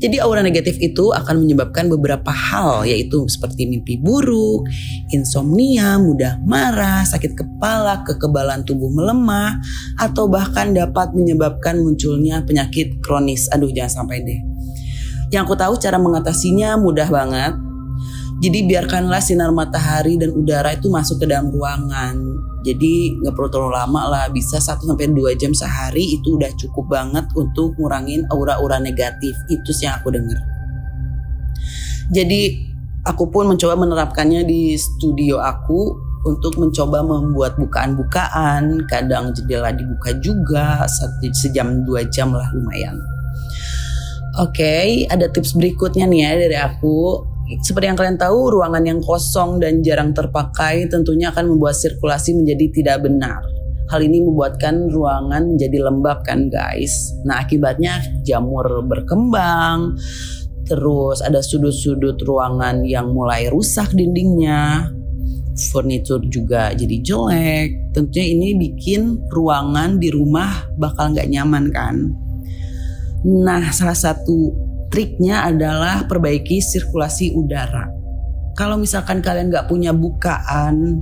[0.00, 4.64] jadi aura negatif itu akan menyebabkan beberapa hal yaitu seperti mimpi buruk,
[5.12, 9.60] insomnia, mudah marah, sakit kepala, kekebalan tubuh melemah,
[10.00, 13.52] atau bahkan dapat menyebabkan munculnya penyakit kronis.
[13.52, 14.40] Aduh jangan sampai deh.
[15.28, 17.54] Yang aku tahu cara mengatasinya mudah banget
[18.40, 22.16] jadi biarkanlah sinar matahari dan udara itu masuk ke dalam ruangan.
[22.64, 26.88] Jadi nggak perlu terlalu lama lah, bisa 1 sampai 2 jam sehari itu udah cukup
[26.88, 29.36] banget untuk ngurangin aura-aura negatif.
[29.52, 30.40] Itu sih yang aku dengar.
[32.08, 32.64] Jadi
[33.04, 40.88] aku pun mencoba menerapkannya di studio aku untuk mencoba membuat bukaan-bukaan, kadang jendela dibuka juga
[41.36, 42.96] sejam dua jam lah lumayan.
[44.40, 47.24] Oke, okay, ada tips berikutnya nih ya dari aku
[47.58, 52.66] seperti yang kalian tahu, ruangan yang kosong dan jarang terpakai tentunya akan membuat sirkulasi menjadi
[52.70, 53.42] tidak benar.
[53.90, 57.10] Hal ini membuatkan ruangan menjadi lembab kan guys.
[57.26, 59.98] Nah akibatnya jamur berkembang,
[60.70, 64.86] terus ada sudut-sudut ruangan yang mulai rusak dindingnya,
[65.74, 67.90] furnitur juga jadi jelek.
[67.90, 72.14] Tentunya ini bikin ruangan di rumah bakal nggak nyaman kan.
[73.26, 77.86] Nah salah satu triknya adalah perbaiki sirkulasi udara.
[78.58, 81.00] Kalau misalkan kalian nggak punya bukaan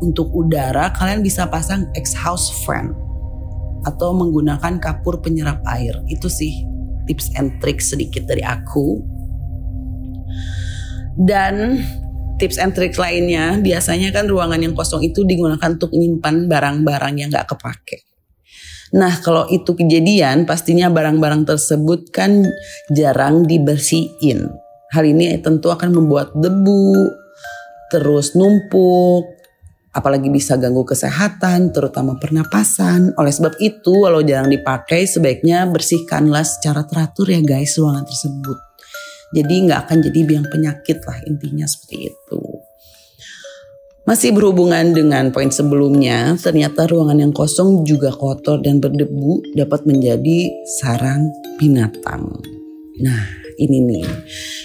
[0.00, 2.96] untuk udara, kalian bisa pasang exhaust fan
[3.86, 5.94] atau menggunakan kapur penyerap air.
[6.08, 6.64] Itu sih
[7.06, 9.04] tips and trick sedikit dari aku.
[11.18, 11.84] Dan
[12.40, 17.28] tips and trick lainnya, biasanya kan ruangan yang kosong itu digunakan untuk menyimpan barang-barang yang
[17.28, 18.07] nggak kepake.
[18.96, 22.46] Nah kalau itu kejadian pastinya barang-barang tersebut kan
[22.88, 24.48] jarang dibersihin.
[24.88, 26.96] Hal ini tentu akan membuat debu
[27.92, 29.28] terus numpuk,
[29.92, 33.16] apalagi bisa ganggu kesehatan, terutama pernapasan.
[33.16, 38.58] Oleh sebab itu, walau jarang dipakai, sebaiknya bersihkanlah secara teratur ya guys ruangan tersebut.
[39.28, 42.40] Jadi nggak akan jadi biang penyakit lah intinya seperti itu.
[44.08, 50.48] Masih berhubungan dengan poin sebelumnya, ternyata ruangan yang kosong juga kotor dan berdebu dapat menjadi
[50.80, 51.28] sarang
[51.60, 52.24] binatang.
[53.04, 53.22] Nah,
[53.60, 54.08] ini nih.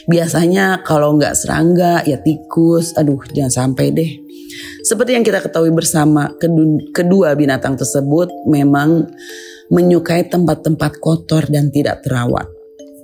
[0.07, 2.95] Biasanya kalau nggak serangga, ya tikus.
[2.95, 4.11] Aduh, jangan sampai deh.
[4.79, 6.31] Seperti yang kita ketahui bersama,
[6.95, 9.11] kedua binatang tersebut memang
[9.67, 12.47] menyukai tempat-tempat kotor dan tidak terawat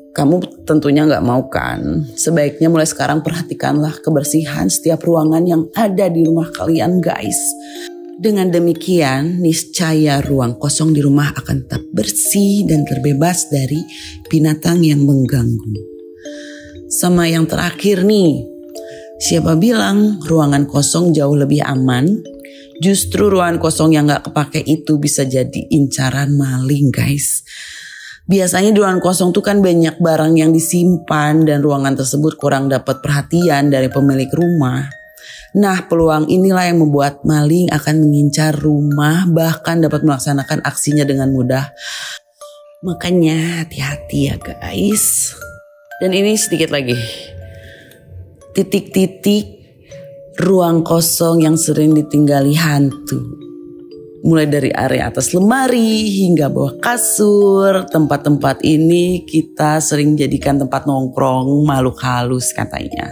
[0.09, 2.09] kamu tentunya nggak mau kan?
[2.17, 7.37] Sebaiknya mulai sekarang perhatikanlah kebersihan setiap ruangan yang ada di rumah kalian guys.
[8.19, 13.79] Dengan demikian, niscaya ruang kosong di rumah akan tetap bersih dan terbebas dari
[14.27, 15.79] binatang yang mengganggu.
[16.91, 18.43] Sama yang terakhir nih,
[19.23, 22.19] siapa bilang ruangan kosong jauh lebih aman?
[22.83, 27.39] Justru ruangan kosong yang gak kepake itu bisa jadi incaran maling guys.
[28.29, 33.01] Biasanya di ruangan kosong tuh kan banyak barang yang disimpan dan ruangan tersebut kurang dapat
[33.01, 34.85] perhatian dari pemilik rumah.
[35.57, 41.73] Nah, peluang inilah yang membuat maling akan mengincar rumah bahkan dapat melaksanakan aksinya dengan mudah.
[42.85, 45.33] Makanya hati-hati ya guys.
[45.97, 47.01] Dan ini sedikit lagi.
[48.53, 49.57] Titik-titik
[50.37, 53.48] ruang kosong yang sering ditinggali hantu.
[54.19, 61.63] Mulai dari area atas lemari hingga bawah kasur, tempat-tempat ini kita sering jadikan tempat nongkrong
[61.63, 63.07] makhluk halus katanya.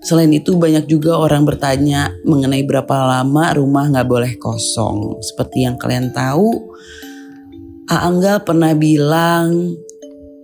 [0.00, 5.18] Selain itu banyak juga orang bertanya mengenai berapa lama rumah nggak boleh kosong.
[5.20, 6.72] Seperti yang kalian tahu,
[7.90, 9.74] Aangga pernah bilang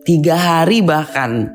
[0.03, 1.55] tiga hari bahkan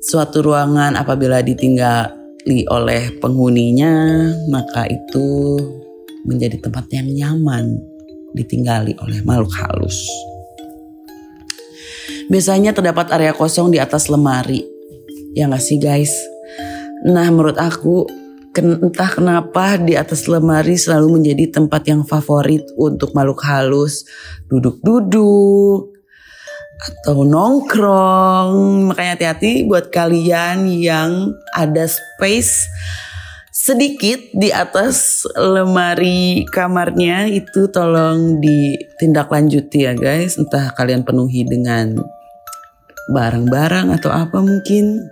[0.00, 3.92] suatu ruangan apabila ditinggali oleh penghuninya
[4.48, 5.60] maka itu
[6.26, 7.78] menjadi tempat yang nyaman
[8.34, 9.96] ditinggali oleh makhluk halus.
[12.26, 14.66] Biasanya terdapat area kosong di atas lemari.
[15.38, 16.10] Ya gak sih guys?
[17.06, 18.04] Nah menurut aku
[18.56, 24.02] entah kenapa di atas lemari selalu menjadi tempat yang favorit untuk makhluk halus.
[24.50, 25.96] Duduk-duduk,
[26.76, 28.88] atau nongkrong.
[28.92, 32.68] Makanya hati-hati buat kalian yang ada space
[33.66, 40.38] sedikit di atas lemari kamarnya itu tolong ditindaklanjuti ya guys.
[40.38, 41.98] Entah kalian penuhi dengan
[43.10, 45.10] barang-barang atau apa mungkin.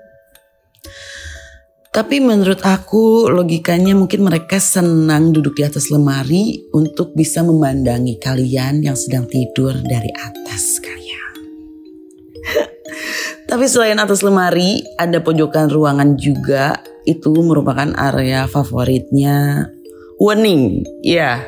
[1.94, 8.82] Tapi menurut aku logikanya mungkin mereka senang duduk di atas lemari untuk bisa memandangi kalian
[8.82, 11.03] yang sedang tidur dari atas kalian.
[13.44, 19.68] Tapi selain atas lemari ada pojokan ruangan juga itu merupakan area favoritnya
[20.16, 20.86] Wening.
[21.04, 21.42] Ya,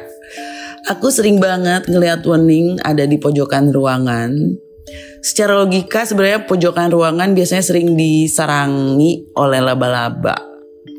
[0.90, 4.34] aku sering banget ngelihat Wening ada di pojokan ruangan.
[5.24, 10.36] Secara logika sebenarnya pojokan ruangan biasanya sering disarangi oleh laba-laba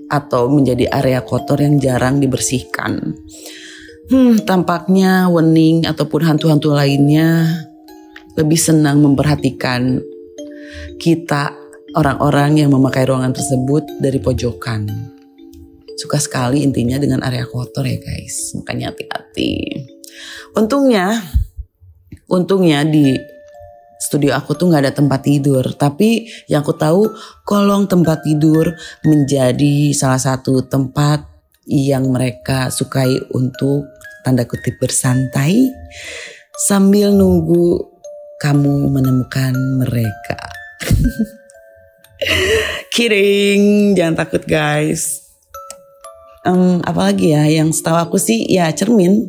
[0.08, 3.16] atau menjadi area kotor yang jarang dibersihkan.
[4.08, 7.46] Hmm, tampaknya Wening ataupun hantu-hantu lainnya
[8.40, 10.00] lebih senang memperhatikan
[10.98, 11.54] kita
[11.96, 14.86] orang-orang yang memakai ruangan tersebut dari pojokan.
[15.98, 19.82] Suka sekali intinya dengan area kotor ya guys, makanya hati-hati.
[20.54, 21.26] Untungnya,
[22.30, 23.18] untungnya di
[23.98, 27.10] studio aku tuh nggak ada tempat tidur, tapi yang aku tahu
[27.42, 31.26] kolong tempat tidur menjadi salah satu tempat
[31.66, 33.90] yang mereka sukai untuk
[34.22, 35.68] tanda kutip bersantai
[36.68, 37.98] sambil nunggu
[38.38, 40.57] kamu menemukan mereka.
[42.94, 45.28] Kidding, jangan takut guys.
[46.48, 49.28] Um, apalagi ya yang setahu aku sih ya cermin.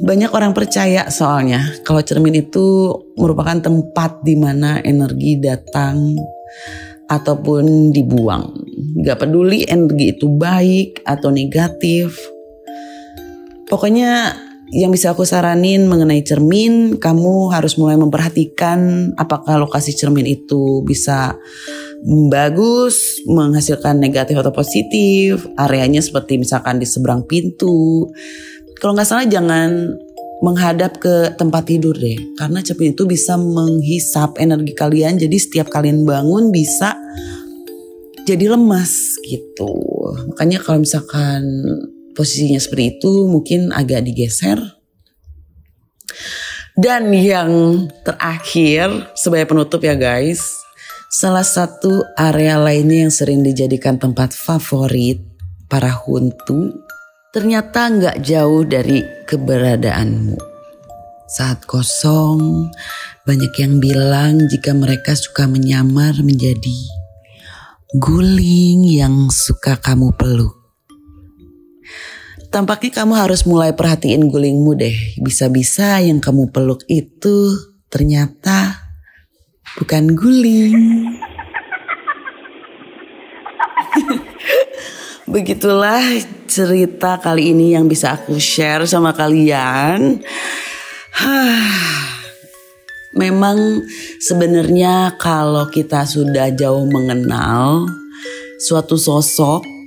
[0.00, 6.16] Banyak orang percaya soalnya kalau cermin itu merupakan tempat di mana energi datang
[7.10, 8.56] ataupun dibuang.
[9.04, 12.16] Gak peduli energi itu baik atau negatif.
[13.68, 14.32] Pokoknya
[14.70, 21.34] yang bisa aku saranin mengenai cermin, kamu harus mulai memperhatikan apakah lokasi cermin itu bisa
[22.30, 28.08] bagus, menghasilkan negatif atau positif, areanya seperti misalkan di seberang pintu.
[28.78, 29.98] Kalau nggak salah jangan
[30.40, 36.06] menghadap ke tempat tidur deh, karena cermin itu bisa menghisap energi kalian, jadi setiap kalian
[36.06, 36.96] bangun bisa
[38.24, 39.74] jadi lemas gitu.
[40.32, 41.42] Makanya kalau misalkan
[42.16, 44.58] posisinya seperti itu mungkin agak digeser.
[46.78, 50.40] Dan yang terakhir sebagai penutup ya guys,
[51.10, 55.20] salah satu area lainnya yang sering dijadikan tempat favorit
[55.66, 56.80] para huntu
[57.30, 60.38] ternyata nggak jauh dari keberadaanmu.
[61.30, 62.66] Saat kosong,
[63.22, 66.78] banyak yang bilang jika mereka suka menyamar menjadi
[67.94, 70.59] guling yang suka kamu peluk.
[72.50, 74.98] Tampaknya kamu harus mulai perhatiin gulingmu deh.
[75.22, 77.54] Bisa-bisa yang kamu peluk itu
[77.86, 78.90] ternyata
[79.78, 81.14] bukan guling.
[85.30, 86.02] Begitulah
[86.50, 90.18] cerita kali ini yang bisa aku share sama kalian.
[93.22, 93.86] Memang
[94.18, 97.86] sebenarnya kalau kita sudah jauh mengenal
[98.58, 99.79] suatu sosok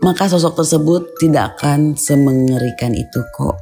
[0.00, 3.56] maka sosok tersebut tidak akan semengerikan itu kok.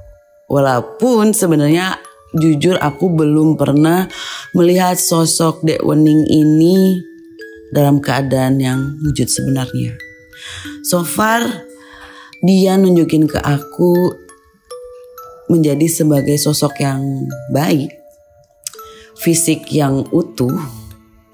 [0.49, 1.99] Walaupun sebenarnya
[2.33, 4.09] jujur aku belum pernah
[4.55, 7.03] melihat sosok Dek Wening ini
[7.75, 9.93] dalam keadaan yang wujud sebenarnya.
[10.87, 11.45] So far
[12.41, 14.15] dia nunjukin ke aku
[15.51, 17.03] menjadi sebagai sosok yang
[17.51, 17.91] baik,
[19.19, 20.55] fisik yang utuh,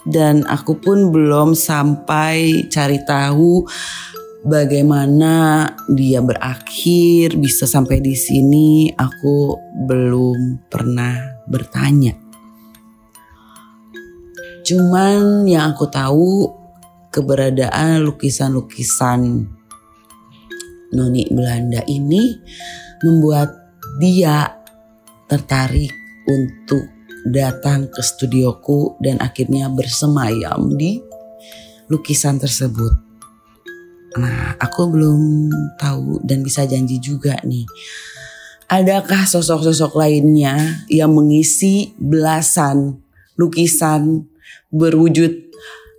[0.09, 3.66] dan aku pun belum sampai cari tahu
[4.45, 9.57] bagaimana dia berakhir bisa sampai di sini aku
[9.88, 12.12] belum pernah bertanya.
[14.64, 16.49] Cuman yang aku tahu
[17.12, 19.45] keberadaan lukisan-lukisan
[20.95, 22.32] noni Belanda ini
[23.05, 23.53] membuat
[24.01, 24.49] dia
[25.28, 25.92] tertarik
[26.24, 26.84] untuk
[27.28, 31.01] datang ke studioku dan akhirnya bersemayam di
[31.92, 33.03] lukisan tersebut.
[34.14, 37.66] Nah, aku belum tahu dan bisa janji juga nih.
[38.70, 43.02] Adakah sosok-sosok lainnya yang mengisi belasan
[43.34, 44.30] lukisan
[44.70, 45.50] berwujud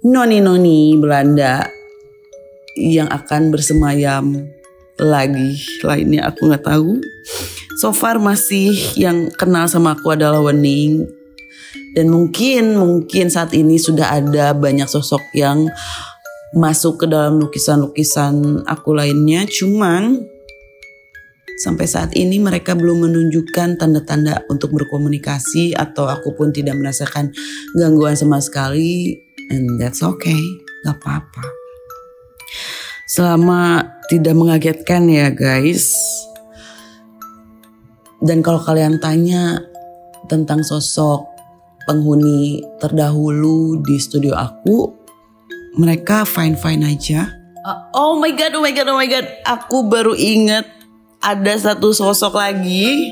[0.07, 1.67] noni-noni Belanda
[2.79, 4.47] yang akan bersemayam
[4.95, 6.99] lagi lainnya aku nggak tahu.
[7.83, 11.03] So far masih yang kenal sama aku adalah Wening
[11.95, 15.67] dan mungkin mungkin saat ini sudah ada banyak sosok yang
[16.55, 19.43] masuk ke dalam lukisan-lukisan aku lainnya.
[19.43, 20.23] Cuman
[21.59, 27.35] sampai saat ini mereka belum menunjukkan tanda-tanda untuk berkomunikasi atau aku pun tidak merasakan
[27.75, 29.19] gangguan sama sekali.
[29.51, 30.39] And that's okay.
[30.87, 31.43] Gak apa-apa.
[33.05, 35.93] Selama tidak mengagetkan ya guys.
[38.23, 39.61] Dan kalau kalian tanya
[40.25, 41.29] tentang sosok
[41.85, 44.94] penghuni terdahulu di studio aku,
[45.75, 47.31] mereka fine-fine aja.
[47.65, 49.25] Uh, oh my god, oh my god, oh my god.
[49.43, 50.65] Aku baru inget
[51.19, 53.09] ada satu sosok lagi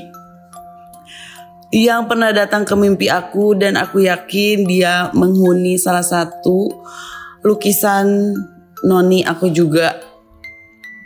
[1.74, 6.70] yang pernah datang ke mimpi aku dan aku yakin dia menghuni salah satu
[7.42, 8.38] lukisan
[8.86, 9.98] noni aku juga.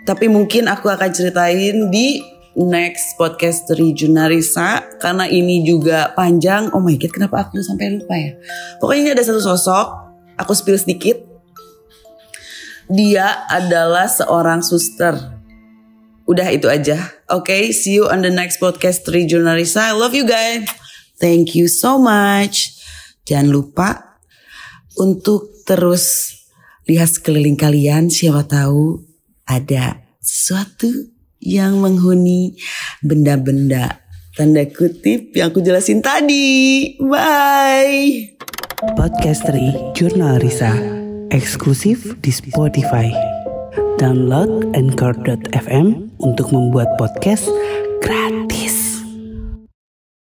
[0.04, 2.20] Tapi mungkin aku akan ceritain di
[2.58, 6.74] next podcast dari Junarisa karena ini juga panjang.
[6.76, 8.36] Oh my god, kenapa aku sampai lupa ya?
[8.84, 9.88] Pokoknya ini ada satu sosok,
[10.36, 11.27] aku spill sedikit.
[12.88, 15.16] Dia adalah seorang suster.
[16.28, 17.00] Udah itu aja.
[17.28, 19.92] Oke, okay, see you on the next podcast dari Junarisa.
[19.92, 20.68] I love you guys.
[21.20, 22.80] Thank you so much.
[23.28, 24.20] Jangan lupa
[24.96, 26.36] untuk terus
[26.88, 29.04] lihat sekeliling kalian siapa tahu
[29.44, 30.88] ada sesuatu
[31.44, 32.56] yang menghuni
[33.04, 34.04] benda-benda
[34.36, 36.96] tanda kutip yang aku jelasin tadi.
[37.04, 38.40] Bye.
[38.96, 39.50] Podcast
[39.98, 40.97] Jurnal Risa
[41.32, 43.12] eksklusif di Spotify.
[44.00, 47.50] Download Anchor.fm untuk membuat podcast